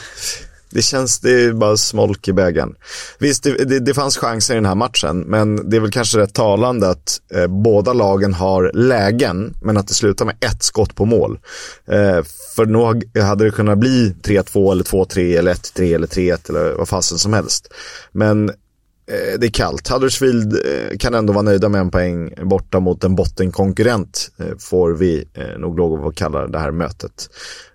[0.72, 2.76] det känns, det är bara smolk i bägaren.
[3.20, 6.18] Visst, det, det, det, fanns chanser i den här matchen, men det är väl kanske
[6.18, 10.96] rätt talande att eh, båda lagen har lägen, men att det slutar med ett skott
[10.96, 11.40] på mål.
[11.88, 12.24] Eh,
[12.56, 16.90] för nog hade det kunnat bli 3-2 eller 2-3 eller 1-3 eller 3-1 eller vad
[16.90, 17.74] fasen som helst.
[18.12, 19.88] Men eh, det är kallt.
[19.88, 24.94] Huddersfield eh, kan ändå vara nöjda med en poäng borta mot en bottenkonkurrent, eh, får
[24.94, 27.30] vi eh, nog lov att kalla det här mötet.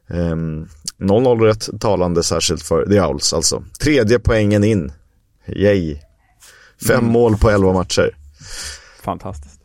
[0.08, 3.64] 0-0 ehm, rätt talande särskilt för The Owls alltså.
[3.80, 4.92] Tredje poängen in.
[5.46, 5.96] Yay.
[6.88, 7.12] Fem mm.
[7.12, 8.16] mål på elva matcher.
[9.02, 9.56] Fantastiskt.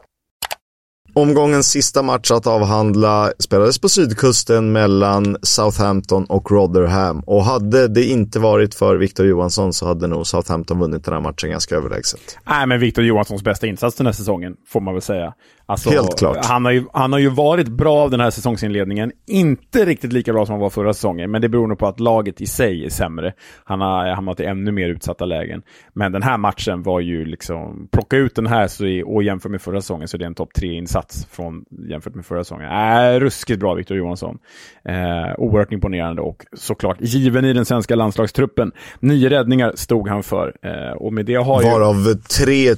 [1.14, 7.20] Omgångens sista match att avhandla spelades på sydkusten mellan Southampton och Rotherham.
[7.20, 11.22] Och hade det inte varit för Victor Johansson så hade nog Southampton vunnit den här
[11.22, 12.38] matchen ganska överlägset.
[12.50, 15.34] Nej, men Victor Johanssons bästa insats den här säsongen, får man väl säga.
[15.72, 16.46] Alltså, Helt klart.
[16.46, 19.12] Han har, ju, han har ju varit bra av den här säsongsinledningen.
[19.28, 22.00] Inte riktigt lika bra som han var förra säsongen, men det beror nog på att
[22.00, 23.34] laget i sig är sämre.
[23.64, 25.62] Han har hamnat i ännu mer utsatta lägen.
[25.94, 29.50] Men den här matchen var ju liksom, plocka ut den här så är, och jämför
[29.50, 32.72] med förra säsongen så är det en topp tre-insats från, jämfört med förra säsongen.
[32.72, 34.38] Äh, ruskigt bra Victor Johansson.
[34.86, 34.94] Eh,
[35.38, 38.72] oerhört imponerande och såklart given i den svenska landslagstruppen.
[39.00, 40.54] Nio räddningar stod han för.
[40.62, 42.16] Eh, och med det har Varav ju...
[42.16, 42.76] tre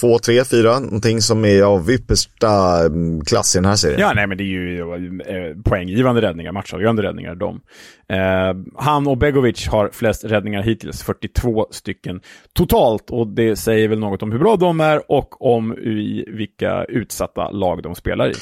[0.00, 4.00] två, tre, fyra, någonting som är av yppersta mm, klass i den här serien.
[4.00, 7.60] Ja, nej men det är ju eh, poänggivande räddningar, matchavgörande räddningar de.
[8.08, 12.20] Eh, han och Begovic har flest räddningar hittills, 42 stycken
[12.52, 13.10] totalt.
[13.10, 17.50] Och det säger väl något om hur bra de är och om i vilka utsatta
[17.50, 18.34] lag de spelar i.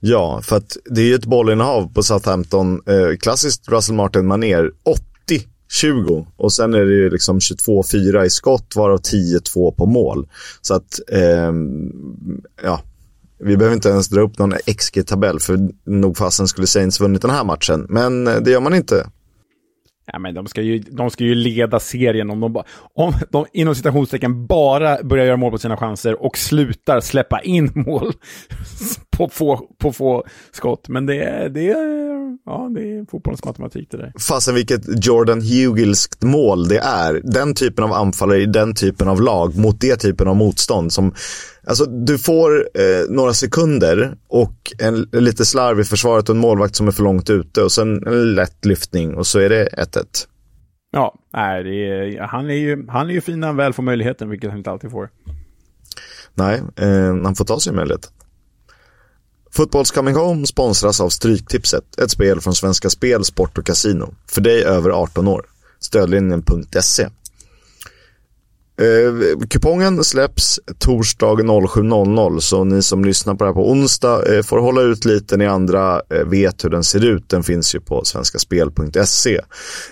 [0.00, 5.07] Ja, för att det är ju ett bollinnehav på Southampton, eh, klassiskt Russell Martin-manér, 80
[5.68, 10.28] 20 och sen är det ju liksom 22-4 i skott varav 10-2 på mål.
[10.60, 11.52] Så att, eh,
[12.62, 12.80] ja,
[13.38, 17.30] vi behöver inte ens dra upp någon XG-tabell för nog fasen skulle Saints vunnit den
[17.30, 17.86] här matchen.
[17.88, 19.06] Men eh, det gör man inte.
[20.12, 22.62] Ja, men de, ska ju, de ska ju leda serien om de,
[22.94, 27.72] om de inom citationstecken bara börjar göra mål på sina chanser och slutar släppa in
[27.74, 28.12] mål
[29.18, 30.88] på få, på få skott.
[30.88, 34.12] Men det är, det är, ja, det är fotbollens matematik det där.
[34.28, 37.20] Fasen vilket Jordan Hugilskt mål det är.
[37.24, 41.14] Den typen av anfallare i den typen av lag mot det typen av motstånd som
[41.66, 46.76] Alltså du får eh, några sekunder och en, lite slarv i försvaret och en målvakt
[46.76, 50.04] som är för långt ute och sen en lätt lyftning och så är det 1-1.
[50.90, 54.30] Ja, nej, är, han, är ju, han är ju fin när han väl får möjligheten,
[54.30, 55.10] vilket han inte alltid får.
[56.34, 58.10] Nej, eh, han får ta sig möjlighet.
[59.50, 64.14] Fotbolls Coming Home sponsras av Stryktipset, ett spel från Svenska Spel, Sport och Casino.
[64.26, 65.46] För dig över 18 år.
[65.80, 67.08] Stödlinjen.se.
[68.80, 74.42] Eh, kupongen släpps torsdag 07.00 så ni som lyssnar på det här på onsdag eh,
[74.42, 75.36] får hålla ut lite.
[75.36, 77.28] Ni andra eh, vet hur den ser ut.
[77.28, 79.40] Den finns ju på svenskaspel.se.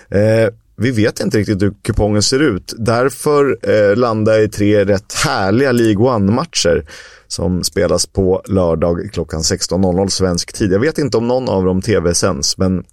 [0.09, 2.73] Eh, vi vet inte riktigt hur kupongen ser ut.
[2.77, 6.85] Därför eh, landar jag i tre rätt härliga League One-matcher
[7.27, 10.71] som spelas på lördag klockan 16.00 svensk tid.
[10.71, 12.83] Jag vet inte om någon av dem tv-sänds, men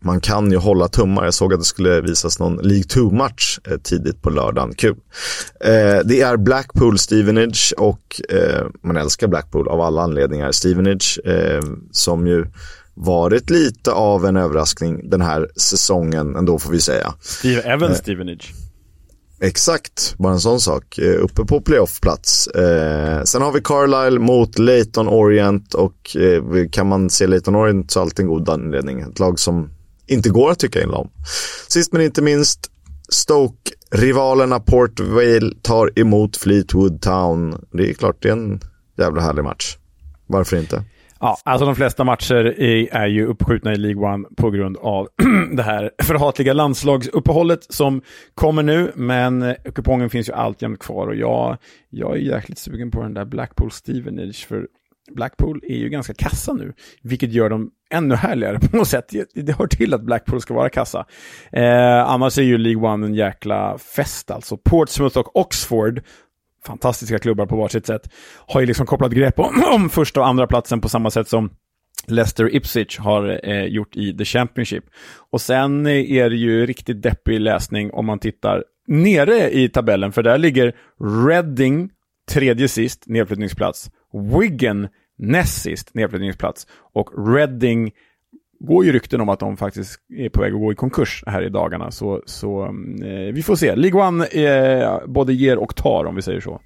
[0.00, 1.24] man kan ju hålla tummar.
[1.24, 4.74] Jag såg att det skulle visas någon League 2-match eh, tidigt på lördagen.
[4.74, 4.96] Kul.
[5.60, 10.52] Eh, det är Blackpool Stevenage och eh, man älskar Blackpool av alla anledningar.
[10.52, 12.46] Stevenage eh, som ju
[12.94, 17.14] varit lite av en överraskning den här säsongen ändå får vi säga.
[17.20, 18.52] Steve Evans eh, Stevenage.
[19.44, 20.98] Exakt, bara en sån sak.
[20.98, 22.46] Eh, uppe på playoffplats.
[22.46, 27.90] Eh, sen har vi Carlisle mot Leighton Orient och eh, kan man se Leighton Orient
[27.90, 29.00] så är alltid en god anledning.
[29.00, 29.70] Ett lag som
[30.06, 31.10] inte går att tycka illa om.
[31.68, 32.70] Sist men inte minst,
[33.08, 37.64] Stoke-rivalerna Port Vale tar emot Fleetwood Town.
[37.72, 38.60] Det är klart det är en
[38.98, 39.76] jävla härlig match.
[40.26, 40.84] Varför inte?
[41.24, 42.60] Ja, alltså de flesta matcher
[42.94, 45.08] är, ju uppskjutna i League One på grund av
[45.52, 48.02] det här förhatliga landslagsuppehållet som
[48.34, 48.92] kommer nu.
[48.94, 51.56] Men eh, kupongen finns ju alltjämt kvar och jag,
[51.90, 54.46] jag är jäkligt sugen på den där Blackpool Stevenage.
[54.48, 54.66] För
[55.10, 59.12] Blackpool är ju ganska kassa nu, vilket gör dem ännu härligare på något sätt.
[59.34, 61.06] Det hör till att Blackpool ska vara kassa.
[61.52, 64.56] Eh, annars är ju League One en jäkla fest alltså.
[64.56, 66.02] Portsmouth och Oxford,
[66.66, 68.12] fantastiska klubbar på varsitt sätt,
[68.46, 71.50] har ju liksom kopplat grepp om, om första och andra platsen på samma sätt som
[72.06, 74.84] Leicester Ipswich har eh, gjort i The Championship.
[75.30, 80.12] Och sen eh, är det ju riktigt deppig läsning om man tittar nere i tabellen,
[80.12, 80.76] för där ligger
[81.28, 81.90] Reading
[82.30, 83.90] tredje sist, nedflyttningsplats.
[84.40, 86.66] Wigan näst sist, nedflyttningsplats.
[86.94, 87.92] Och Reading
[88.66, 91.42] går ju rykten om att de faktiskt är på väg att gå i konkurs här
[91.42, 91.90] i dagarna.
[91.90, 93.76] Så, så mm, eh, vi får se.
[93.76, 96.60] League One eh, både ger och tar om vi säger så.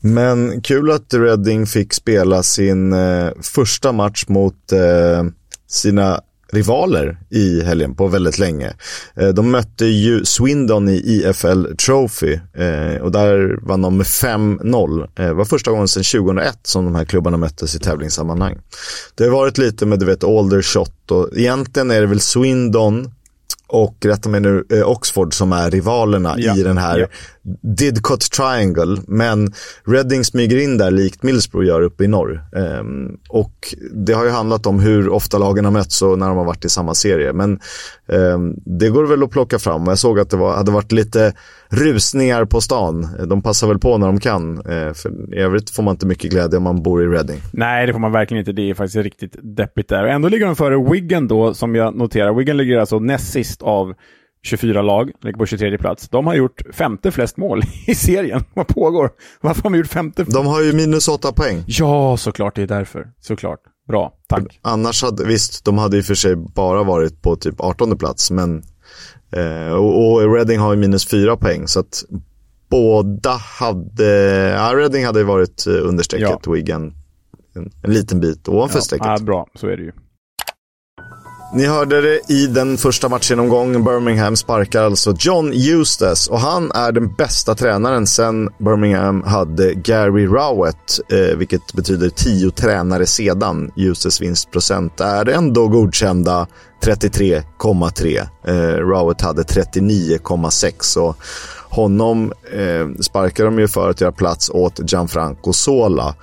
[0.00, 5.24] Men kul att Reading fick spela sin eh, första match mot eh,
[5.66, 6.20] sina
[6.52, 8.72] rivaler i helgen på väldigt länge.
[9.16, 15.02] Eh, de mötte ju Swindon i IFL Trophy eh, och där vann de med 5-0.
[15.02, 18.58] Eh, det var första gången sedan 2001 som de här klubbarna möttes i tävlingssammanhang.
[19.14, 23.10] Det har varit lite med du vet Aldershot och egentligen är det väl Swindon
[23.66, 26.56] och rätta mig nu, Oxford som är rivalerna ja.
[26.56, 27.08] i den här
[27.78, 29.52] Didcot Triangle, men
[29.84, 32.44] Reading smyger in där likt Middlesbrough gör uppe i norr.
[32.52, 36.36] Um, och det har ju handlat om hur ofta lagen har mötts och när de
[36.36, 37.32] har varit i samma serie.
[37.32, 37.60] Men
[38.06, 39.86] um, det går väl att plocka fram.
[39.86, 41.32] Jag såg att det var, hade varit lite
[41.68, 43.08] rusningar på stan.
[43.26, 44.58] De passar väl på när de kan.
[44.58, 47.40] Uh, för I övrigt får man inte mycket glädje om man bor i Reading.
[47.52, 48.52] Nej, det får man verkligen inte.
[48.52, 50.04] Det är faktiskt riktigt deppigt där.
[50.04, 52.34] Och ändå ligger de före Wigan då, som jag noterar.
[52.34, 53.94] Wigan ligger alltså näst sist av
[54.44, 56.08] 24 lag, ligger på 23 plats.
[56.08, 58.44] De har gjort femte flest mål i serien.
[58.54, 59.10] Vad pågår?
[59.40, 60.24] Varför har de gjort femte?
[60.24, 61.64] De har ju minus åtta poäng.
[61.66, 62.56] Ja, såklart.
[62.56, 63.12] Det är därför.
[63.20, 63.60] Såklart.
[63.88, 64.60] Bra, tack.
[64.62, 68.30] Annars hade, visst, de hade i och för sig bara varit på typ 18 plats,
[68.30, 68.62] men
[69.32, 72.04] eh, och, och Reading har ju minus fyra poäng, så att
[72.70, 74.04] båda hade,
[74.56, 76.52] ja, Reading hade varit eh, under strecket, ja.
[76.52, 76.94] Wigan
[77.54, 79.06] en, en, liten bit ovanför ja, strecket.
[79.06, 79.92] Ja, bra, så är det ju.
[81.54, 83.84] Ni hörde det i den första matchgenomgången.
[83.84, 90.26] Birmingham sparkar alltså John Eustace och han är den bästa tränaren sedan Birmingham hade Gary
[90.26, 93.70] Rowett, eh, vilket betyder tio tränare sedan.
[93.76, 96.46] Eustaces vinstprocent är ändå godkända
[96.84, 98.28] 33,3.
[98.46, 101.16] Eh, Rowett hade 39,6 och
[101.68, 106.14] honom eh, sparkar de ju för att göra plats åt Gianfranco Sola.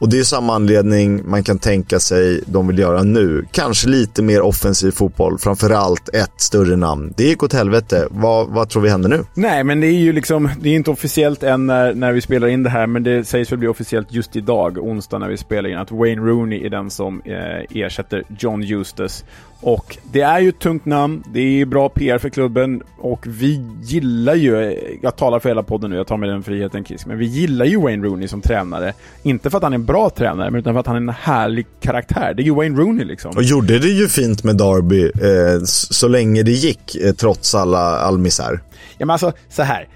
[0.00, 3.44] Och det är samma anledning man kan tänka sig de vill göra nu.
[3.52, 7.14] Kanske lite mer offensiv fotboll, framförallt ett större namn.
[7.16, 8.06] Det gick åt helvete.
[8.10, 9.24] Vad, vad tror vi händer nu?
[9.34, 12.48] Nej, men det är ju liksom, det är inte officiellt än när, när vi spelar
[12.48, 15.68] in det här, men det sägs väl bli officiellt just idag, onsdag när vi spelar
[15.68, 19.24] in, att Wayne Rooney är den som eh, ersätter John Eustace.
[19.62, 23.62] Och det är ju ett tungt namn, det är bra PR för klubben och vi
[23.82, 27.18] gillar ju, jag talar för hela podden nu, jag tar mig den friheten Kisk, men
[27.18, 28.92] vi gillar ju Wayne Rooney som tränare.
[29.22, 31.08] Inte för att han är en bra tränare, men utan för att han är en
[31.08, 32.34] härlig karaktär.
[32.36, 33.36] Det är ju Wayne Rooney liksom.
[33.36, 37.98] Och gjorde det ju fint med Derby eh, så länge det gick, eh, trots alla,
[37.98, 38.60] all misär.
[38.98, 39.88] Ja men alltså, så här.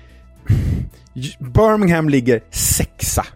[1.38, 3.26] Birmingham ligger sexa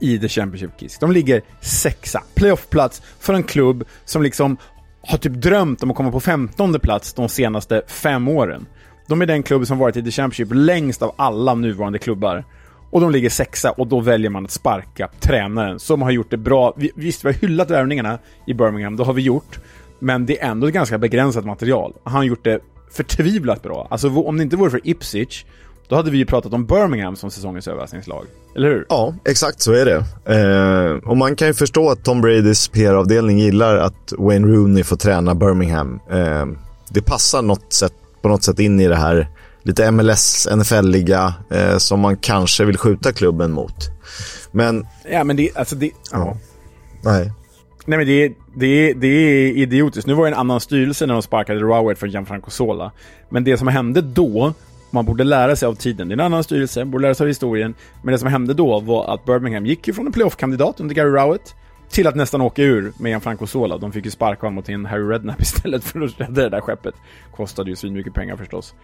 [0.00, 0.98] i The Championship Kiss.
[0.98, 2.22] De ligger sexa.
[2.34, 4.56] Playoffplats för en klubb som liksom
[5.02, 8.66] har typ drömt om att komma på 15 plats de senaste fem åren.
[9.08, 12.44] De är den klubb som varit i The Championship längst av alla nuvarande klubbar.
[12.90, 16.36] Och de ligger sexa och då väljer man att sparka tränaren som har gjort det
[16.36, 16.74] bra.
[16.94, 19.58] Visst, vi har hyllat värvningarna i Birmingham, det har vi gjort.
[19.98, 21.92] Men det är ändå ett ganska begränsat material.
[22.04, 22.60] Han har gjort det
[22.92, 23.86] förtvivlat bra.
[23.90, 25.44] Alltså om det inte vore för Ipswich
[25.88, 28.26] då hade vi ju pratat om Birmingham som säsongens överraskningslag.
[28.56, 28.86] Eller hur?
[28.88, 30.04] Ja, exakt så är det.
[30.34, 34.96] Eh, och man kan ju förstå att Tom Bradys PR-avdelning gillar att Wayne Rooney får
[34.96, 36.00] träna Birmingham.
[36.10, 36.46] Eh,
[36.88, 39.28] det passar något sätt, på något sätt in i det här
[39.62, 43.90] lite MLS, NFL-liga eh, som man kanske vill skjuta klubben mot.
[44.52, 44.86] Men...
[45.10, 45.90] Ja, men det, alltså det...
[46.12, 46.36] Ja.
[47.04, 47.32] Nej.
[47.86, 50.06] Nej men det, det, det är idiotiskt.
[50.06, 52.92] Nu var det en annan styrelse när de sparkade Rowett för Gianfranco Sola.
[53.28, 54.54] Men det som hände då
[54.90, 56.08] man borde lära sig av tiden.
[56.08, 57.74] Det är en annan styrelse, borde lära sig av historien.
[58.02, 61.10] Men det som hände då var att Birmingham gick ju från en playoff-kandidat under Gary
[61.10, 61.54] Rowett
[61.90, 63.78] till att nästan åka ur med en Franco Sola.
[63.78, 66.60] De fick ju sparka honom till en Harry Redknapp istället för att rädda det där
[66.60, 66.94] skeppet.
[67.36, 68.74] Kostade ju svinmycket mycket pengar förstås.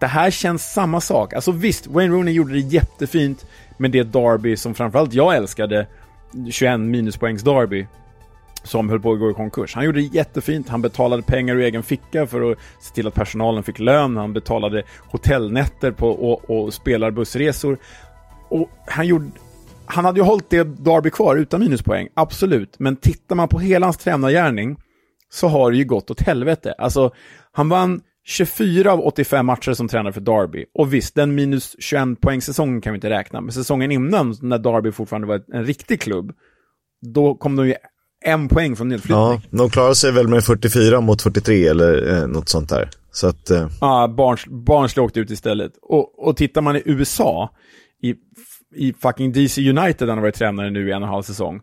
[0.00, 1.32] Det här känns samma sak.
[1.32, 3.46] Alltså visst, Wayne Rooney gjorde det jättefint,
[3.76, 5.86] men det Derby som framförallt jag älskade,
[6.50, 7.86] 21 minuspoängs Derby,
[8.64, 9.74] som höll på att gå i konkurs.
[9.74, 10.68] Han gjorde det jättefint.
[10.68, 14.16] Han betalade pengar ur egen ficka för att se till att personalen fick lön.
[14.16, 17.78] Han betalade hotellnätter på, och, och spelarbussresor.
[18.48, 19.26] Och han gjorde...
[19.86, 22.78] Han hade ju hållit det Derby kvar utan minuspoäng, absolut.
[22.78, 24.76] Men tittar man på hela hans tränargärning
[25.30, 26.74] så har det ju gått åt helvete.
[26.78, 27.10] Alltså,
[27.52, 30.64] han vann 24 av 85 matcher som tränare för Derby.
[30.74, 33.40] Och visst, den minus 21 poäng säsongen kan vi inte räkna.
[33.40, 36.32] Men säsongen innan, när Derby fortfarande var en riktig klubb,
[37.00, 37.74] då kom de ju
[38.24, 39.18] en poäng från nedflyttning.
[39.18, 42.90] Ja, de klarar sig väl med 44 mot 43 eller eh, något sånt där.
[43.12, 43.50] Så att...
[43.50, 43.68] Eh...
[43.80, 44.08] Ja,
[44.48, 45.72] Barns, åkte ut istället.
[45.82, 47.50] Och, och tittar man i USA,
[48.02, 48.14] i,
[48.74, 51.60] i fucking DC United, han har varit tränare nu i en och en halv säsong.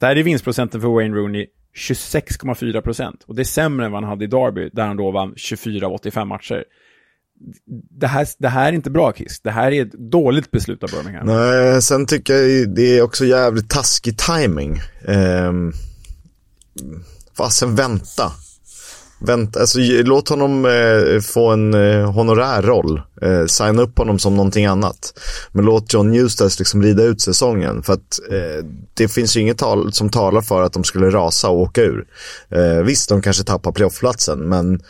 [0.00, 1.46] Där är vinstprocenten för Wayne Rooney
[1.88, 3.24] 26,4 procent.
[3.26, 5.86] Och det är sämre än vad han hade i Derby, där han då vann 24
[5.86, 6.64] av 85 matcher.
[8.00, 9.40] Det här, det här är inte bra Kiss.
[9.40, 11.26] Det här är ett dåligt beslut av Birmingham.
[11.26, 14.80] Nej, sen tycker jag det är också jävligt taskig timing.
[15.08, 15.72] Um
[17.36, 18.32] fasen vänta.
[19.22, 23.02] Vänta, alltså, låt honom eh, få en eh, honorär roll.
[23.22, 25.12] Eh, signa upp honom som någonting annat.
[25.52, 27.82] Men låt John Eustace liksom rida ut säsongen.
[27.82, 28.64] För att eh,
[28.94, 32.04] det finns ju inget tal som talar för att de skulle rasa och åka ur.
[32.48, 34.80] Eh, visst, de kanske tappar playoffplatsen, men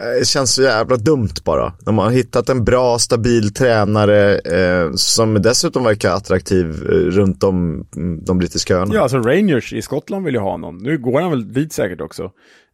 [0.00, 1.72] Eh, det känns så jävla dumt bara.
[1.84, 7.86] De har hittat en bra, stabil tränare eh, som dessutom verkar attraktiv eh, runt om
[7.96, 8.94] mm, de brittiska öarna.
[8.94, 10.78] Ja, alltså Rangers i Skottland vill ju ha någon.
[10.78, 12.22] Nu går han väl dit säkert också.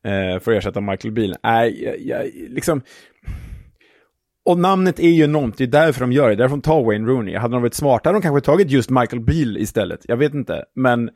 [0.04, 1.36] Eh, för att ersätta Michael Beale.
[1.42, 2.82] Nej, jag, jag, liksom...
[4.44, 7.08] och namnet är ju enormt, det är därför de gör det, därför de tar Wayne
[7.08, 7.36] Rooney.
[7.36, 10.64] Hade de varit smarta hade de kanske tagit just Michael Beal istället, jag vet inte.
[10.74, 11.10] Men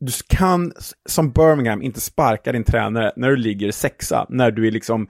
[0.00, 0.72] du kan
[1.08, 5.08] som Birmingham inte sparka din tränare när du ligger sexa, när du är liksom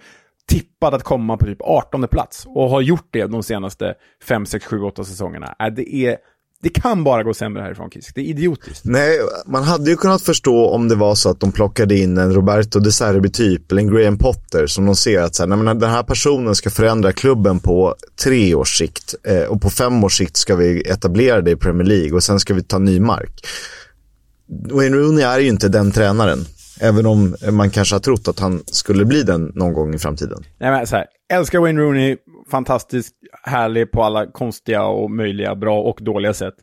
[0.48, 4.64] tippad att komma på typ 18 plats och har gjort det de senaste 5, 6,
[4.64, 5.54] 7, 8 säsongerna.
[5.58, 6.16] Äh, det är
[6.62, 8.14] det kan bara gå sämre härifrån Kisk.
[8.14, 8.84] Det är idiotiskt.
[8.84, 12.34] Nej, man hade ju kunnat förstå om det var så att de plockade in en
[12.34, 15.90] Roberto De Serbi-typ eller en Graham Potter som de ser att så här, nej, den
[15.90, 20.36] här personen ska förändra klubben på tre års sikt eh, och på fem års sikt
[20.36, 23.46] ska vi etablera det i Premier League och sen ska vi ta ny mark.
[24.50, 26.38] Wayne Rooney är ju inte den tränaren.
[26.80, 30.38] Även om man kanske har trott att han skulle bli den någon gång i framtiden.
[30.58, 32.16] Nej, men så här, älskar Wayne Rooney,
[32.50, 36.54] fantastisk, härlig på alla konstiga och möjliga, bra och dåliga sätt.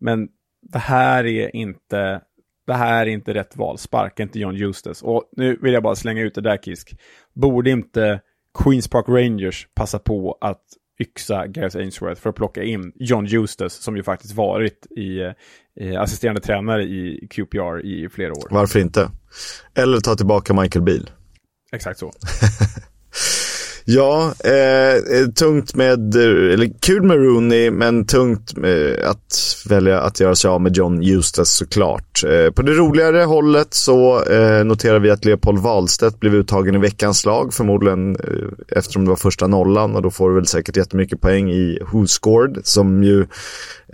[0.00, 0.28] Men
[0.72, 2.20] det här är inte,
[2.66, 3.78] det här är inte rätt val.
[3.78, 5.06] Sparka inte John Eustace.
[5.06, 7.00] Och nu vill jag bara slänga ut det där Kisk.
[7.34, 8.20] Borde inte
[8.58, 10.62] Queens Park Rangers passa på att
[11.00, 15.32] yxa Gareth Ainsworth för att plocka in John Eustace som ju faktiskt varit i,
[15.80, 18.48] i assisterande tränare i QPR i flera år.
[18.50, 19.10] Varför inte?
[19.74, 21.10] Eller ta tillbaka Michael Beal.
[21.72, 22.12] Exakt så.
[23.92, 30.00] Ja, eh, eh, tungt med, eh, eller kul med Rooney, men tungt med att välja
[30.00, 32.24] att göra sig av med John Eustace såklart.
[32.24, 36.78] Eh, på det roligare hållet så eh, noterar vi att Leopold Wahlstedt blev uttagen i
[36.78, 40.76] veckans lag, förmodligen eh, eftersom det var första nollan och då får du väl säkert
[40.76, 43.20] jättemycket poäng i Who Scored, som ju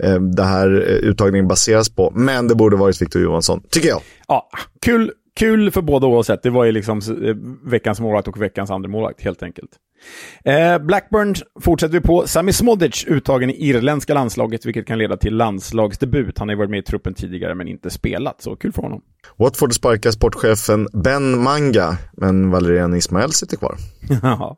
[0.03, 2.11] eh, det här eh, uttagningen baseras på.
[2.15, 4.01] Men det borde varit Victor Johansson, tycker jag.
[4.27, 4.49] Ja,
[4.81, 6.43] kul, kul för båda oavsett.
[6.43, 7.01] Det var ju liksom
[7.65, 9.69] veckans målvakt och veckans andra målvakt helt enkelt.
[10.45, 12.27] Eh, Blackburn fortsätter vi på.
[12.27, 16.39] Sami Smodic uttagen i irländska landslaget, vilket kan leda till landslagsdebut.
[16.39, 19.01] Han har ju varit med i truppen tidigare men inte spelat, så kul för honom.
[19.37, 23.75] Watford sparkar sportchefen Ben Manga, men Valerian Ismael sitter kvar.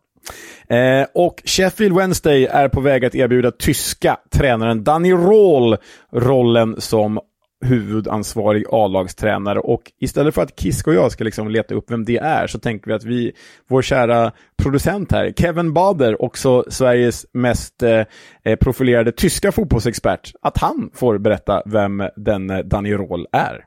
[0.69, 5.77] Eh, och Sheffield Wednesday är på väg att erbjuda tyska tränaren Danny Roll
[6.13, 7.19] rollen som
[7.65, 12.17] huvudansvarig A-lagstränare och istället för att Kisk och jag ska liksom leta upp vem det
[12.17, 13.31] är så tänker vi att vi,
[13.67, 20.89] vår kära producent här, Kevin Bader, också Sveriges mest eh, profilerade tyska fotbollsexpert, att han
[20.93, 23.65] får berätta vem den eh, Danny Roll är.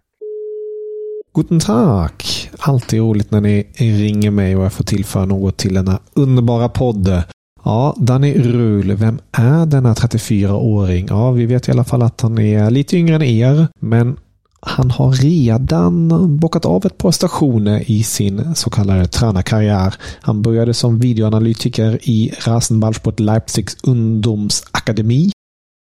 [1.34, 2.12] Guten Tag!
[2.58, 7.22] Alltid roligt när ni ringer mig och jag får tillföra något till denna underbara podd.
[7.64, 11.06] Ja, Danny Rul, vem är denna 34-åring?
[11.08, 14.16] Ja, vi vet i alla fall att han är lite yngre än er, men
[14.60, 19.94] han har redan bockat av ett par stationer i sin så kallade tränarkarriär.
[20.20, 25.32] Han började som videoanalytiker i Rasenballsport Leipzigs ungdomsakademi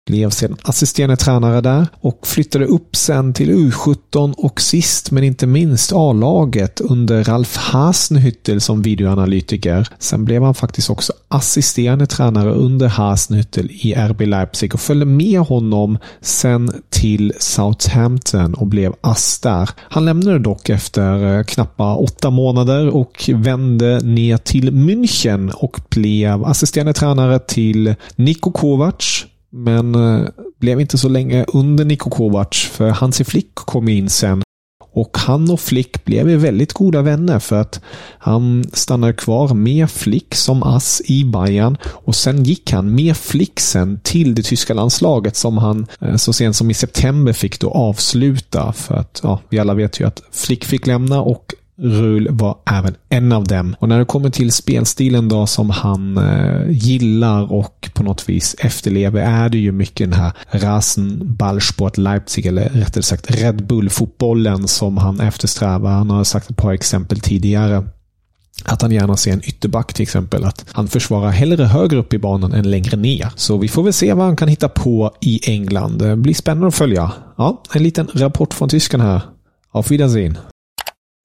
[0.06, 5.46] blev sedan assisterande tränare där och flyttade upp sen till U17 och sist men inte
[5.46, 9.88] minst A-laget under Ralf Hasenhüttel som videoanalytiker.
[9.98, 15.40] Sen blev han faktiskt också assisterande tränare under Hasenhüttel i RB Leipzig och följde med
[15.40, 19.70] honom sen till Southampton och blev ass där.
[19.78, 26.44] Han lämnade dock efter eh, knappa åtta månader och vände ner till München och blev
[26.44, 30.28] assisterande tränare till Niko Kovac men eh,
[30.60, 34.42] blev inte så länge under Niko Kovac för Hansi Flick kom in sen.
[34.92, 37.80] Och han och Flick blev väldigt goda vänner för att
[38.18, 43.60] han stannade kvar med Flick som ass i Bayern och sen gick han med Flick
[43.60, 47.70] sen till det tyska landslaget som han eh, så sent som i september fick då
[47.70, 52.58] avsluta för att ja, vi alla vet ju att Flick fick lämna och Rul var
[52.70, 53.76] även en av dem.
[53.78, 58.56] Och när det kommer till spelstilen då som han eh, gillar och på något vis
[58.58, 64.68] efterlever är det ju mycket den här rasen Ballsport Leipzig eller rättare sagt Red Bull-fotbollen
[64.68, 65.90] som han eftersträvar.
[65.90, 67.84] Han har sagt ett par exempel tidigare.
[68.64, 70.44] Att han gärna ser en ytterback till exempel.
[70.44, 73.28] Att han försvarar hellre högre upp i banan än längre ner.
[73.36, 75.98] Så vi får väl se vad han kan hitta på i England.
[75.98, 77.12] Det blir spännande att följa.
[77.36, 79.20] Ja, en liten rapport från tysken här.
[79.72, 80.38] Auf Wiedersehen.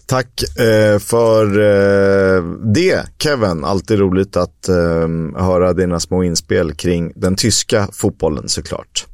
[0.10, 2.44] Tack eh, för eh,
[2.74, 3.64] det Kevin.
[3.64, 9.06] Alltid roligt att eh, höra dina små inspel kring den tyska fotbollen såklart.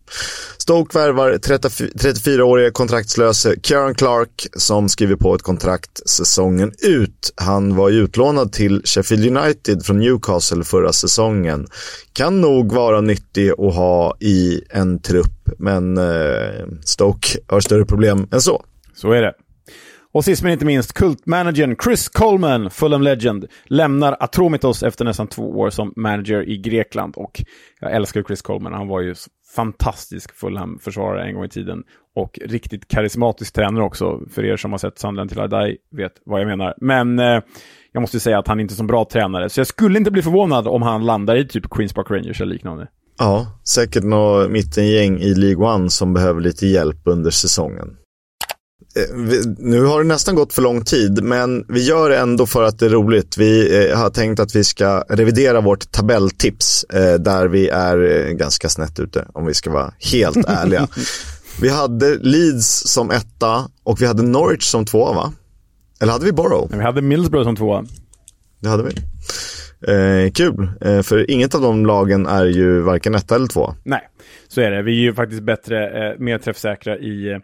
[0.58, 7.34] Stoke värvar 34-årige kontraktslöse Kieran Clark som skriver på ett kontrakt säsongen ut.
[7.36, 11.68] Han var utlånad till Sheffield United från Newcastle förra säsongen.
[12.14, 18.28] Kan nog vara nyttig att ha i en trupp, men eh, Stoke har större problem
[18.32, 18.64] än så.
[18.96, 19.34] Så är det.
[20.16, 25.60] Och sist men inte minst, kultmanagern Chris Coleman, Fulham Legend, lämnar Atromitos efter nästan två
[25.60, 27.14] år som manager i Grekland.
[27.18, 27.44] Och
[27.80, 29.16] jag älskar Chris Coleman, han var ju
[29.56, 31.84] fantastisk Fulham-försvarare en gång i tiden.
[32.16, 36.42] Och riktigt karismatisk tränare också, för er som har sett Sunderland till Adai vet vad
[36.42, 36.74] jag menar.
[36.82, 37.42] Men eh,
[37.92, 39.50] jag måste säga att han är inte är så bra tränare.
[39.50, 42.54] Så jag skulle inte bli förvånad om han landar i typ Queens Park Rangers eller
[42.54, 42.88] liknande.
[43.20, 47.98] Ja, säkert något mittengäng i League One som behöver lite hjälp under säsongen.
[48.96, 49.16] Eh,
[49.58, 52.80] nu har det nästan gått för lång tid, men vi gör det ändå för att
[52.80, 53.38] det är roligt.
[53.38, 58.70] Vi eh, har tänkt att vi ska revidera vårt tabelltips, eh, där vi är ganska
[58.70, 60.88] snett ute, om vi ska vara helt ärliga.
[61.62, 65.34] Vi hade Leeds som etta och vi hade Norwich som tvåa, va?
[66.02, 66.78] Eller hade vi Borough?
[66.78, 67.86] Vi hade Middlesbrough som tvåa.
[68.60, 68.92] Det hade vi.
[69.88, 73.76] Eh, kul, eh, för inget av de lagen är ju varken etta eller tvåa.
[73.84, 74.02] Nej,
[74.48, 74.82] så är det.
[74.82, 77.40] Vi är ju faktiskt bättre, eh, mer träffsäkra i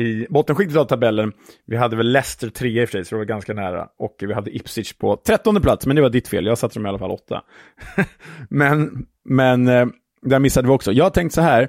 [0.00, 1.32] i bottenskiktet av tabellen.
[1.66, 3.88] Vi hade väl Leicester 3 i och för sig, så det var ganska nära.
[3.98, 6.46] Och vi hade Ipswich på trettonde plats, men det var ditt fel.
[6.46, 7.42] Jag satte dem i alla fall åtta.
[8.50, 9.86] men, men eh,
[10.22, 10.92] där missade vi också.
[10.92, 11.68] Jag har tänkt så här,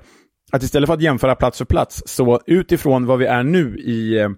[0.52, 4.20] att istället för att jämföra plats för plats, så utifrån vad vi är nu i
[4.20, 4.30] eh,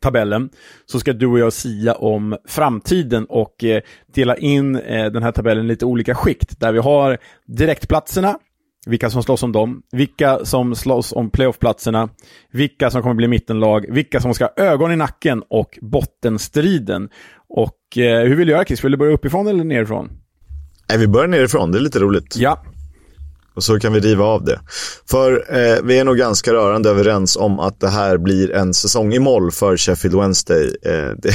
[0.00, 0.50] tabellen,
[0.86, 3.82] så ska du och jag sia om framtiden och eh,
[4.14, 8.38] dela in eh, den här tabellen i lite olika skikt, där vi har direktplatserna,
[8.86, 12.08] vilka som slåss om dem, vilka som slåss om playoffplatserna,
[12.52, 17.08] vilka som kommer bli mittenlag, vilka som ska ha ögon i nacken och bottenstriden.
[17.48, 18.84] Och eh, hur vill du göra Chris?
[18.84, 20.10] Vill du börja uppifrån eller nerifrån?
[20.88, 22.36] Nej, vi börjar nerifrån, det är lite roligt.
[22.36, 22.64] Ja.
[23.54, 24.60] Och så kan vi riva av det.
[25.10, 29.14] För eh, vi är nog ganska rörande överens om att det här blir en säsong
[29.14, 30.76] i moll för Sheffield Wednesday.
[30.82, 31.30] Eh, det,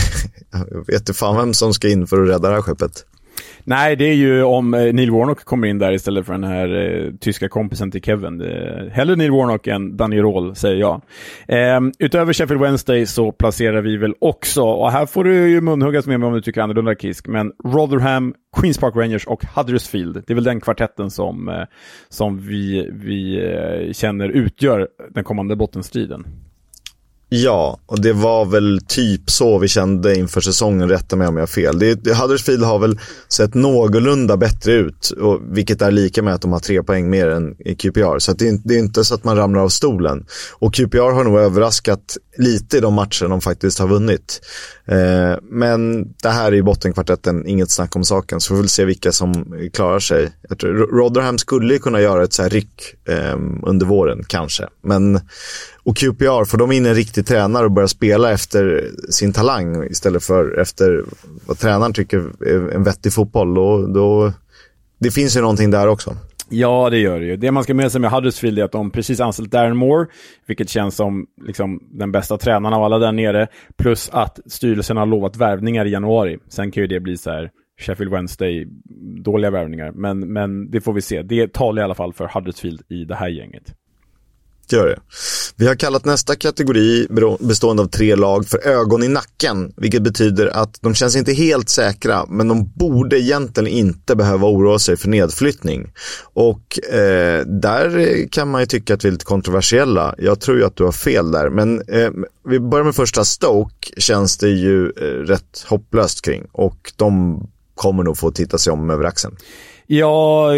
[0.51, 3.05] jag vet inte fan vem som ska in för att rädda det här skeppet.
[3.63, 6.75] Nej, det är ju om eh, Neil Warnock kommer in där istället för den här
[6.75, 8.41] eh, tyska kompisen till Kevin.
[8.91, 11.01] hellre Neil Warnock än Danny Roll, säger jag.
[11.47, 16.07] Eh, utöver Sheffield Wednesday så placerar vi väl också, och här får du ju munhuggas
[16.07, 20.23] med mig om du tycker annorlunda Kisk, men Rotherham, Queens Park Rangers och Huddersfield.
[20.27, 21.63] Det är väl den kvartetten som, eh,
[22.09, 26.25] som vi, vi eh, känner utgör den kommande bottenstriden.
[27.33, 31.41] Ja, och det var väl typ så vi kände inför säsongen, rätta mig om jag
[31.41, 31.79] har fel.
[31.79, 36.41] Det, det, Huddersfield har väl sett någorlunda bättre ut, och, vilket är lika med att
[36.41, 38.19] de har tre poäng mer än i QPR.
[38.19, 40.25] Så det, det, är inte så att man ramlar av stolen.
[40.59, 44.41] Och QPR har nog överraskat lite i de matcher de faktiskt har vunnit.
[44.85, 48.69] Eh, men det här är ju bottenkvartetten, inget snack om saken, så vi får väl
[48.69, 50.31] se vilka som klarar sig.
[50.49, 54.67] Jag tror, Rotherham skulle kunna göra ett så här ryck eh, under våren, kanske.
[54.83, 55.19] Men
[55.83, 60.23] och QPR, får de in en riktig tränare och börjar spela efter sin talang istället
[60.23, 61.03] för efter
[61.45, 64.33] vad tränaren tycker är en vettig fotboll, då, då
[64.99, 66.15] det finns ju någonting där också.
[66.49, 67.37] Ja, det gör det ju.
[67.37, 70.07] Det man ska med sig med Huddersfield är att de precis anställt Darren Moore,
[70.47, 75.05] vilket känns som liksom, den bästa tränaren av alla där nere, plus att styrelsen har
[75.05, 76.37] lovat värvningar i januari.
[76.49, 77.49] Sen kan ju det bli så här
[77.81, 78.67] Sheffield Wednesday,
[79.23, 81.21] dåliga värvningar, men, men det får vi se.
[81.21, 83.75] Det talar i alla fall för Huddersfield i det här gänget
[84.71, 84.99] gör det.
[85.55, 87.07] Vi har kallat nästa kategori
[87.39, 91.69] bestående av tre lag för ögon i nacken, vilket betyder att de känns inte helt
[91.69, 95.91] säkra, men de borde egentligen inte behöva oroa sig för nedflyttning.
[96.33, 100.15] Och eh, där kan man ju tycka att vi är lite kontroversiella.
[100.17, 102.09] Jag tror ju att du har fel där, men eh,
[102.49, 107.41] vi börjar med första Stoke, känns det ju eh, rätt hopplöst kring och de
[107.75, 109.35] kommer nog få titta sig om över axeln.
[109.93, 110.51] Ja,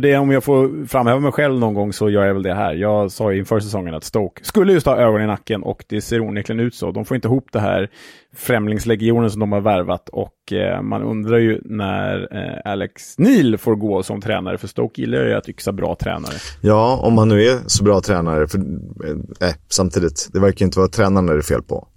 [0.00, 2.74] det, om jag får framhäva mig själv någon gång så gör jag väl det här.
[2.74, 6.20] Jag sa inför säsongen att Stoke skulle just ha ögon i nacken och det ser
[6.20, 6.90] onekligen ut så.
[6.90, 7.90] De får inte ihop det här
[8.36, 13.76] främlingslegionen som de har värvat och eh, man undrar ju när eh, Alex Neil får
[13.76, 16.34] gå som tränare för Stoke gillar ju att yxa bra tränare.
[16.60, 18.48] Ja, om han nu är så bra tränare.
[18.48, 21.88] För, eh, eh samtidigt, det verkar inte vara tränaren det är fel på.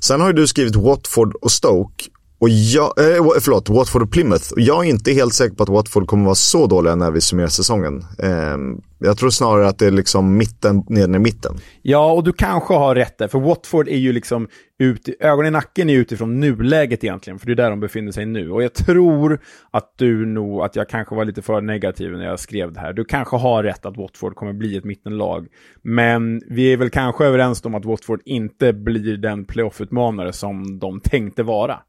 [0.00, 2.04] Sen har ju du skrivit Watford och Stoke
[2.42, 4.44] och jag, eh, förlåt, Watford och Plymouth.
[4.56, 7.48] Jag är inte helt säker på att Watford kommer vara så dåliga när vi summerar
[7.48, 8.04] säsongen.
[8.18, 8.56] Eh,
[8.98, 11.56] jag tror snarare att det är liksom mitten, nere i mitten.
[11.82, 15.50] Ja, och du kanske har rätt där, för Watford är ju liksom ut, ögonen i
[15.50, 18.50] nacken är utifrån nuläget egentligen, för det är där de befinner sig nu.
[18.50, 19.40] Och jag tror
[19.70, 22.92] att du nog, att jag kanske var lite för negativ när jag skrev det här.
[22.92, 25.46] Du kanske har rätt att Watford kommer bli ett mittenlag,
[25.82, 31.00] men vi är väl kanske överens om att Watford inte blir den playoff-utmanare som de
[31.00, 31.80] tänkte vara.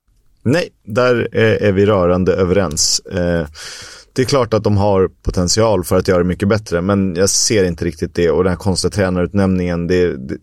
[0.43, 2.99] Nej, där eh, är, vi rörande överens.
[2.99, 3.47] Eh,
[4.13, 7.29] det är klart att de har potential för att göra det mycket bättre, men jag
[7.29, 10.37] ser inte riktigt det och den här konstiga tränarutnämningen, det, det,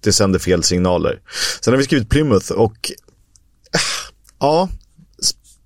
[0.00, 1.20] det sänder fel signaler.
[1.60, 2.90] Sen har vi skrivit Plymouth och
[3.72, 3.80] eh,
[4.40, 4.68] ja,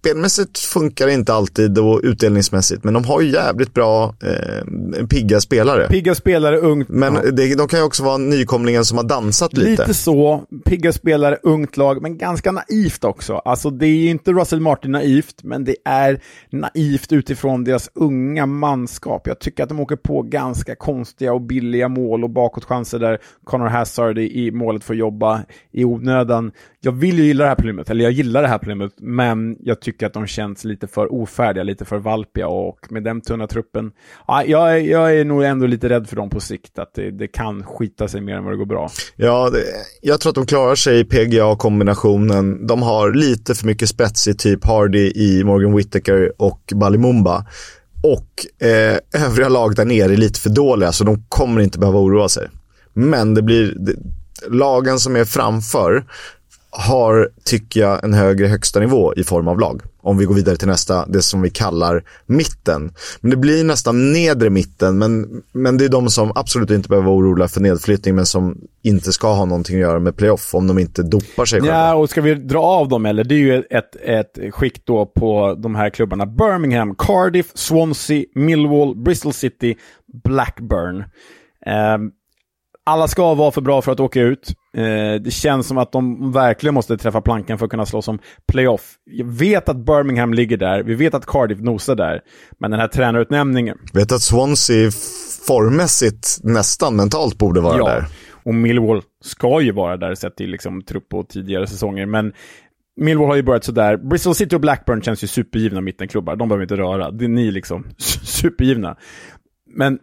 [0.07, 5.41] spelmässigt funkar det inte alltid och utdelningsmässigt, men de har ju jävligt bra eh, pigga
[5.41, 5.89] spelare.
[5.89, 6.89] Pigga spelare, ungt.
[6.89, 7.31] Men ja.
[7.31, 9.71] det, de kan ju också vara nykomlingen som har dansat lite.
[9.71, 13.35] Lite så, pigga spelare, ungt lag, men ganska naivt också.
[13.35, 19.27] Alltså det är inte Russell Martin naivt, men det är naivt utifrån deras unga manskap.
[19.27, 23.67] Jag tycker att de åker på ganska konstiga och billiga mål och bakåtchanser där Connor
[23.67, 25.43] Hazard i målet får jobba
[25.73, 26.53] i onödan.
[26.81, 29.81] Jag vill ju gilla det här Plymouth, eller jag gillar det här Plymouth, men jag
[29.81, 33.93] tycker att de känns lite för ofärdiga, lite för valpiga och med den tunna truppen,
[34.27, 37.29] ja, jag, jag är nog ändå lite rädd för dem på sikt, att det, det
[37.29, 38.91] kan skita sig mer än vad det går bra.
[39.17, 39.65] Ja, det,
[40.03, 42.67] jag tror att de klarar sig i PGA-kombinationen.
[42.67, 47.47] De har lite för mycket spets i typ Hardy i Morgan Whittaker och Balimumba.
[48.03, 51.99] Och eh, övriga lag där nere är lite för dåliga, så de kommer inte behöva
[51.99, 52.49] oroa sig.
[52.93, 53.95] Men det blir, det,
[54.49, 56.05] lagen som är framför
[56.79, 59.83] har, tycker jag, en högre högsta nivå i form av lag.
[60.01, 62.93] Om vi går vidare till nästa, det som vi kallar mitten.
[63.21, 67.07] Men det blir nästan nedre mitten, men, men det är de som absolut inte behöver
[67.07, 70.67] vara oroliga för nedflyttning, men som inte ska ha någonting att göra med playoff om
[70.67, 71.77] de inte dopar sig själva.
[71.77, 73.25] Ja, och ska vi dra av dem eller?
[73.25, 76.27] Det är ju ett, ett skikt då på de här klubbarna.
[76.27, 79.77] Birmingham, Cardiff, Swansea, Millwall, Bristol City,
[80.25, 80.97] Blackburn.
[80.97, 82.11] Um,
[82.85, 84.53] alla ska vara för bra för att åka ut.
[84.77, 88.19] Eh, det känns som att de verkligen måste träffa plankan för att kunna slå som
[88.49, 88.95] playoff.
[89.05, 92.21] Jag vet att Birmingham ligger där, vi vet att Cardiff nosar där,
[92.59, 93.79] men den här tränarutnämningen...
[93.93, 94.91] Vet att Swansea
[95.47, 98.05] formmässigt nästan mentalt borde vara ja, där.
[98.45, 102.33] och Millwall ska ju vara där sett till liksom, trupp på tidigare säsonger, men
[103.01, 103.97] Millwall har ju börjat sådär.
[103.97, 106.37] Bristol City och Blackburn känns ju supergivna mittenklubbar.
[106.37, 107.11] De behöver inte röra.
[107.11, 107.85] Det är ni liksom
[108.23, 108.97] supergivna.
[109.77, 109.99] Men,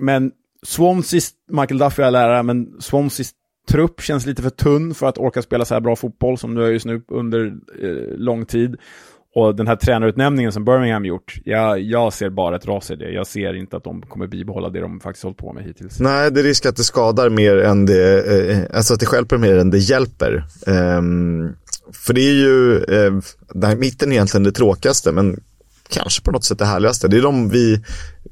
[0.00, 0.32] men
[0.66, 3.32] Swanseas, Michael Duffy är lärare, men Swanseas
[3.68, 6.64] trupp känns lite för tunn för att orka spela så här bra fotboll som du
[6.64, 7.46] är just nu under
[7.82, 8.76] eh, lång tid.
[9.34, 13.10] Och den här tränarutnämningen som Birmingham gjort, jag, jag ser bara ett ras i det.
[13.10, 16.00] Jag ser inte att de kommer bibehålla det de faktiskt hållit på med hittills.
[16.00, 19.38] Nej, det är risk att det skadar mer än det, eh, alltså att det hjälper
[19.38, 20.44] mer än det hjälper.
[20.66, 21.56] Um,
[21.92, 23.12] för det är ju, eh,
[23.54, 25.40] den här mitten är egentligen det tråkigaste, men
[25.88, 27.08] kanske på något sätt det härligaste.
[27.08, 27.82] Det är de vi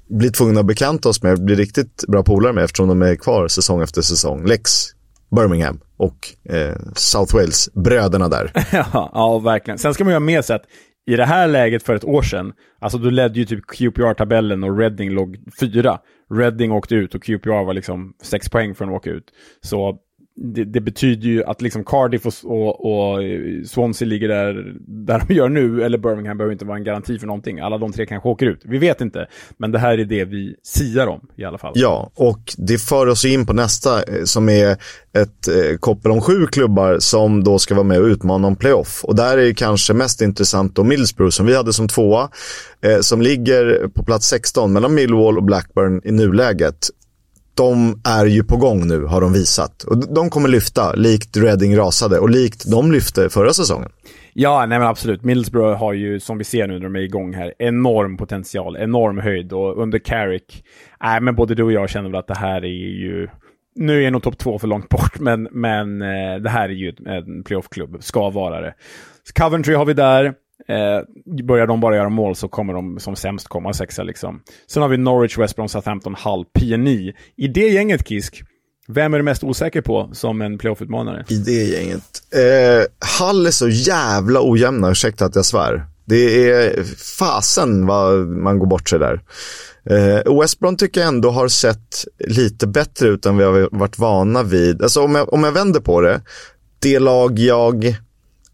[0.08, 3.48] blir tvungna att bekanta oss med, blir riktigt bra polare med eftersom de är kvar
[3.48, 4.46] säsong efter säsong.
[4.46, 4.70] Lex,
[5.36, 6.18] Birmingham och
[6.54, 8.50] eh, South Wales, bröderna där.
[8.72, 9.78] ja, ja, verkligen.
[9.78, 10.64] Sen ska man ju ha med sig att
[11.06, 14.78] i det här läget för ett år sedan, alltså då ledde ju typ QPR-tabellen och
[14.78, 15.98] Reading låg fyra.
[16.34, 19.24] Reading åkte ut och QPR var liksom sex poäng från att åka ut.
[19.60, 19.98] Så
[20.42, 23.22] det, det, betyder ju att liksom Cardiff och, och, och,
[23.66, 27.26] Swansea ligger där, där de gör nu, eller Birmingham behöver inte vara en garanti för
[27.26, 27.60] någonting.
[27.60, 28.60] Alla de tre kanske åker ut.
[28.64, 29.26] Vi vet inte,
[29.56, 31.72] men det här är det vi siar om i alla fall.
[31.76, 34.76] Ja, och det för oss in på nästa eh, som är
[35.12, 39.04] ett eh, koppel om sju klubbar som då ska vara med och utmana om playoff.
[39.04, 42.28] Och där är det kanske mest intressant då Middlesbrough som vi hade som tvåa,
[42.82, 46.90] eh, som ligger på plats 16 mellan Millwall och Blackburn i nuläget
[47.60, 49.82] de är ju på gång nu, har de visat.
[49.82, 53.90] Och de kommer lyfta, likt Reading rasade och likt de lyfte förra säsongen.
[54.32, 55.24] Ja, nej men absolut.
[55.24, 59.18] Middlesbrough har ju, som vi ser nu när de är igång här, enorm potential, enorm
[59.18, 60.64] höjd och under Carrick,
[61.02, 63.28] nej men både du och jag känner väl att det här är ju,
[63.74, 66.92] nu är nog topp två för långt bort, men, men eh, det här är ju
[67.06, 68.74] en playoff-klubb, ska vara det.
[69.34, 70.34] Coventry har vi där,
[70.68, 74.40] Eh, börjar de bara göra mål så kommer de som sämst komma sexa liksom.
[74.66, 77.12] Sen har vi Norwich, West Brom, Southampton, Hull, PNI.
[77.36, 78.42] I det gänget, Kisk,
[78.88, 81.24] vem är du mest osäker på som en playoff-utmanare?
[81.28, 82.22] I det gänget?
[82.34, 85.86] Eh, Hull är så jävla ojämna, ursäkta att jag svär.
[86.04, 86.84] Det är
[87.18, 89.20] fasen vad man går bort sig där.
[89.90, 93.98] Eh, West Brom tycker jag ändå har sett lite bättre ut än vi har varit
[93.98, 94.82] vana vid.
[94.82, 96.20] Alltså om jag, om jag vänder på det,
[96.78, 97.96] det lag jag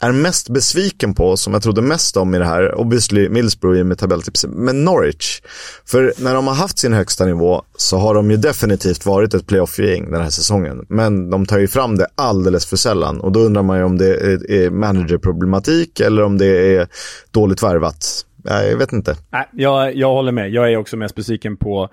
[0.00, 3.98] är mest besviken på, som jag trodde mest om i det här, obviously Middlesbrough med
[3.98, 5.40] tabelltipset, men Norwich.
[5.84, 9.46] För när de har haft sin högsta nivå så har de ju definitivt varit ett
[9.46, 10.86] playoff-gäng den här säsongen.
[10.88, 13.98] Men de tar ju fram det alldeles för sällan och då undrar man ju om
[13.98, 14.14] det
[14.48, 16.88] är managerproblematik eller om det är
[17.30, 18.26] dåligt värvat.
[18.44, 19.16] Jag vet inte.
[19.30, 20.50] Nej, jag, jag håller med.
[20.50, 21.88] Jag är också mest besviken på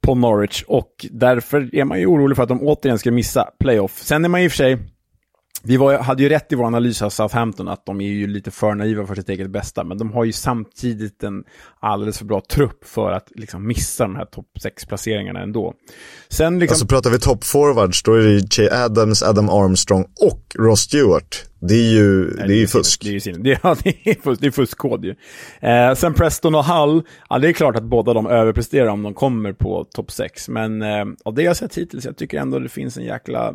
[0.00, 4.02] på Norwich och därför är man ju orolig för att de återigen ska missa playoff.
[4.02, 4.78] Sen är man ju i och för sig
[5.62, 8.50] vi var, hade ju rätt i vår analys av Southampton att de är ju lite
[8.50, 11.44] för naiva för sitt eget bästa, men de har ju samtidigt en
[11.80, 15.74] alldeles för bra trupp för att liksom missa de här topp 6-placeringarna ändå.
[16.28, 16.74] Sen liksom...
[16.74, 21.46] Alltså pratar vi top forwards, då är det Che Adams, Adam Armstrong och Ross Stewart.
[21.60, 23.02] Det är ju, Nej, det är ju fusk.
[23.04, 25.14] Det är ju det, ja, det är, fusk, det är fuskkod ju.
[25.60, 29.14] Eh, sen Preston och Hull, ja det är klart att båda de överpresterar om de
[29.14, 32.68] kommer på topp 6, men eh, av det jag sett hittills, jag tycker ändå det
[32.68, 33.54] finns en jäkla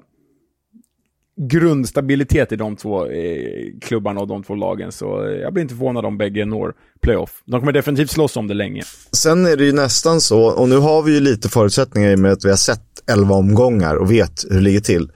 [1.38, 4.92] grundstabilitet i de två eh, klubbarna och de två lagen.
[4.92, 7.44] Så eh, jag blir inte förvånad om bägge når playoff.
[7.46, 8.84] De kommer definitivt slåss om det länge.
[9.12, 12.20] Sen är det ju nästan så, och nu har vi ju lite förutsättningar i och
[12.20, 15.12] med att vi har sett elva omgångar och vet hur det ligger till.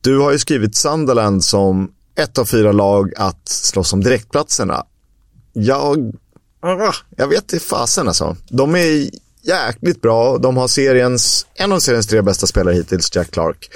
[0.00, 4.84] Du har ju skrivit Sunderland som ett av fyra lag att slåss om direktplatserna.
[5.52, 6.12] Jag,
[6.60, 8.36] ah, jag vet inte fasen alltså.
[8.50, 9.10] De är
[9.42, 10.38] jäkligt bra.
[10.38, 13.70] De har seriens, en av seriens tre bästa spelare hittills, Jack Clark.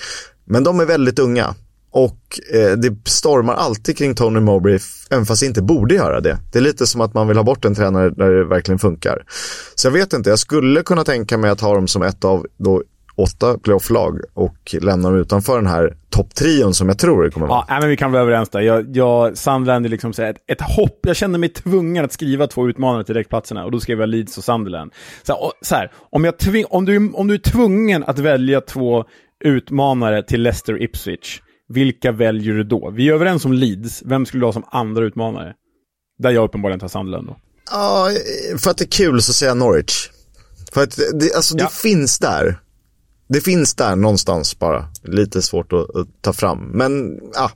[0.45, 1.55] Men de är väldigt unga.
[1.95, 4.78] Och eh, det stormar alltid kring Tony Mowbray,
[5.11, 6.38] även fast det inte borde göra det.
[6.53, 9.24] Det är lite som att man vill ha bort en tränare där det verkligen funkar.
[9.74, 12.47] Så jag vet inte, jag skulle kunna tänka mig att ha dem som ett av
[12.57, 12.82] då
[13.16, 17.64] åtta playoff-lag och lämna dem utanför den här topptrion som jag tror det kommer vara.
[17.68, 18.61] Ja, men vi kan vara överens där.
[18.61, 20.99] Jag, jag, Sunderland är liksom så ett, ett hopp.
[21.03, 24.38] Jag kände mig tvungen att skriva två utmanare till direktplatserna och då skrev jag Leeds
[24.38, 24.92] och Sunderland.
[25.22, 28.61] Så, och, så här, om, jag tving, om, du, om du är tvungen att välja
[28.61, 29.05] två
[29.45, 31.40] utmanare till Leicester Ipswich,
[31.74, 32.90] vilka väljer du då?
[32.90, 34.02] Vi är överens om Leeds.
[34.06, 35.54] Vem skulle du ha som andra utmanare?
[36.18, 37.36] Där jag uppenbarligen tar Sunderland då.
[37.70, 38.10] Ja,
[38.58, 40.10] för att det är kul så säger jag Norwich.
[40.72, 41.64] För att det, alltså, ja.
[41.64, 42.60] det finns där.
[43.28, 44.84] Det finns där någonstans bara.
[45.02, 46.58] Lite svårt att, att ta fram.
[46.58, 47.50] Men, ja.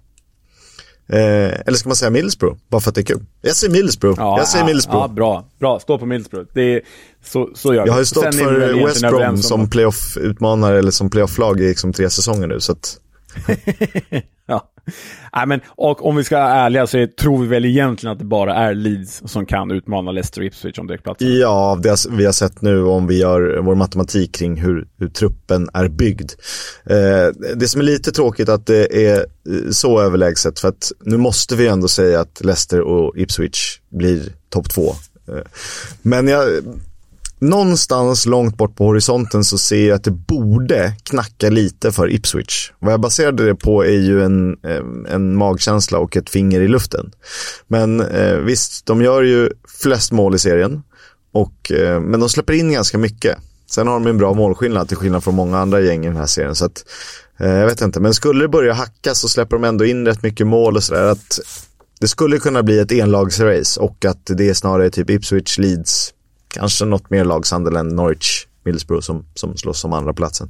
[1.09, 2.59] Eh, eller ska man säga Middlesbrough?
[2.69, 3.25] Bara för att det är kul.
[3.43, 4.21] Jag säger Middlesbrough.
[4.21, 5.03] Ja, jag säger ja, Middlesbrough.
[5.03, 5.49] Ja, bra.
[5.59, 6.51] Bra, stå på Middlesbrough.
[6.55, 6.83] Det är,
[7.25, 11.61] så, så gör Jag har ju stått för West Brom som playoff-utmanare eller som playoff-lag
[11.61, 12.61] i liksom tre säsonger nu.
[12.61, 12.99] Så att...
[14.47, 14.71] ja.
[15.37, 18.25] Nej, men, och om vi ska vara ärliga så tror vi väl egentligen att det
[18.25, 21.39] bara är Leeds som kan utmana Leicester Ipswich om direktplatsen.
[21.39, 25.69] Ja, det vi har sett nu om vi gör vår matematik kring hur, hur truppen
[25.75, 26.33] är byggd.
[26.87, 31.17] Eh, det som är lite tråkigt att det är eh, så överlägset för att nu
[31.17, 34.95] måste vi ändå säga att Leicester och Ipswich blir topp två.
[35.29, 35.43] Eh,
[36.03, 36.49] men jag,
[37.41, 42.73] någonstans långt bort på horisonten så ser jag att det borde knacka lite för Ipswich.
[42.79, 46.69] Vad jag baserade det på är ju en, eh, en magkänsla och ett finger i
[46.69, 47.13] luften.
[47.69, 49.51] Men eh, visst, de gör ju
[49.83, 50.83] flest mål i serien.
[51.33, 53.39] Och, eh, men de släpper in ganska mycket.
[53.71, 56.27] Sen har de en bra målskillnad till skillnad från många andra gäng i den här
[56.27, 56.55] serien.
[56.55, 56.85] Så att,
[57.39, 60.47] jag vet inte, men skulle det börja hacka så släpper de ändå in rätt mycket
[60.47, 61.17] mål och sådär.
[62.01, 66.13] Det skulle kunna bli ett enlagsrace och att det är snarare typ Ipswich, Leeds,
[66.49, 67.47] kanske något mer lag,
[67.77, 70.49] än Norwich, Middlesbrough som, som slåss om andra platsen.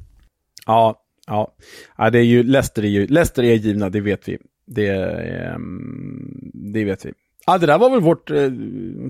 [0.67, 1.55] Ja, ja.
[1.97, 4.39] ja det är ju, Leicester är ju, Leicester är givna, det vet vi.
[4.67, 7.13] Det, ehm, det vet vi.
[7.49, 8.51] Ja, det där var väl vårt eh,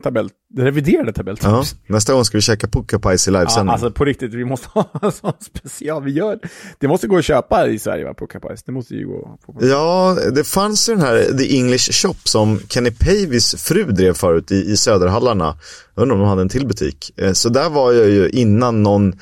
[0.02, 1.46] tabell, reviderade tabelltips.
[1.46, 3.66] Ja, nästa gång ska vi käka puckapajs i livesändning.
[3.66, 6.02] Ja, alltså på riktigt, vi måste ha en sån special.
[6.02, 6.38] Vi gör,
[6.78, 8.62] det måste gå att köpa i Sverige, va, puckapajs.
[8.62, 9.38] Det måste ju gå.
[9.46, 14.14] På, Ja, det fanns ju den här The English Shop som Kenny Pavis fru drev
[14.14, 15.56] förut i, i Söderhallarna.
[15.94, 17.12] Jag undrar om de hade en till butik.
[17.16, 19.14] Eh, så där var jag ju innan någon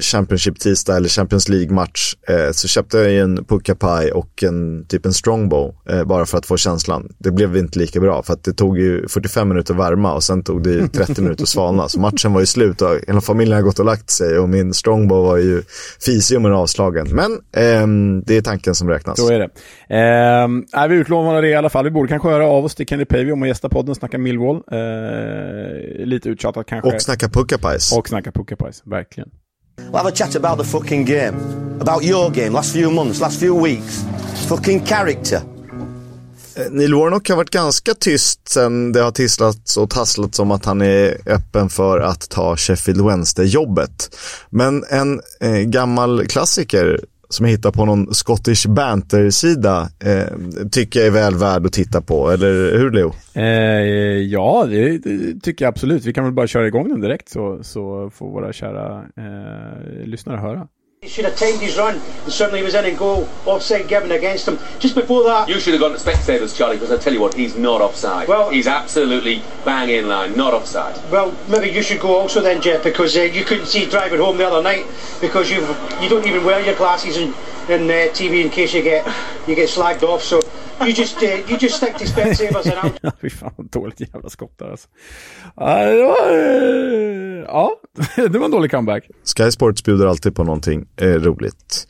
[0.00, 5.12] Championship tisdag eller Champions League-match eh, så köpte jag en puckapaj och en typ en
[5.12, 7.08] strongbow eh, bara för att få känslan.
[7.18, 10.22] Det blev inte lika bra för att det tog ju 45 minuter att värma och
[10.22, 11.88] sen tog det 30 minuter att svalna.
[11.88, 14.74] Så matchen var ju slut och hela familjen har gått och lagt sig och min
[14.74, 15.62] strongbow var ju
[16.00, 17.06] fisig och avslagen.
[17.10, 17.86] Men eh,
[18.26, 19.18] det är tanken som räknas.
[19.18, 19.48] Så är det.
[19.88, 21.84] Eh, är vi utlovade det i alla fall.
[21.84, 24.56] Vi borde kanske höra av oss till Kenny Pavey om att gästa podden, snacka Millwall.
[24.56, 26.94] Eh, lite uttjatat kanske.
[26.94, 27.98] Och snacka puckapajs.
[27.98, 29.28] Och snacka puckapajs, verkligen.
[29.76, 31.34] We'll have a chat about the fucking game.
[31.80, 34.04] About your game, last few months, last few weeks.
[34.48, 35.40] Fucking character.
[36.56, 40.64] Eh, Neil Warnock har varit ganska tyst sen det har tisslats och tasslats om att
[40.64, 44.16] han är öppen för att ta Sheffield Wednesday-jobbet.
[44.50, 47.00] Men en eh, gammal klassiker
[47.34, 52.00] som jag hittar på någon Scottish Banter-sida eh, tycker jag är väl värd att titta
[52.00, 53.12] på, eller hur Leo?
[53.34, 53.44] Eh,
[54.22, 56.04] ja, det, det, tycker jag absolut.
[56.04, 60.36] Vi kan väl bara köra igång den direkt så, så får våra kära eh, lyssnare
[60.36, 60.68] höra.
[61.04, 63.28] He should have timed his run and certainly he was in and goal.
[63.44, 64.58] Offside given against him.
[64.78, 65.50] Just before that...
[65.50, 68.26] You should have gone to spectators, Charlie, because I tell you what, he's not offside.
[68.26, 70.98] Well, he's absolutely bang in line, not offside.
[71.12, 74.38] Well, maybe you should go also then, Jeff, because uh, you couldn't see driving home
[74.38, 74.86] the other night
[75.20, 75.60] because you
[76.00, 77.34] you don't even wear your glasses in,
[77.70, 79.06] in uh, TV in case you get
[79.46, 80.22] you get slagged off.
[80.22, 80.40] So
[80.80, 82.98] You just, uh, you just stick to Specsavers and out.
[83.20, 84.88] Fy fan dåligt jävla skott där alltså.
[85.56, 87.70] Ja, det var, uh, ja,
[88.16, 89.10] det var en dålig comeback.
[89.36, 91.86] Sky Sports bjuder alltid på någonting eh, roligt.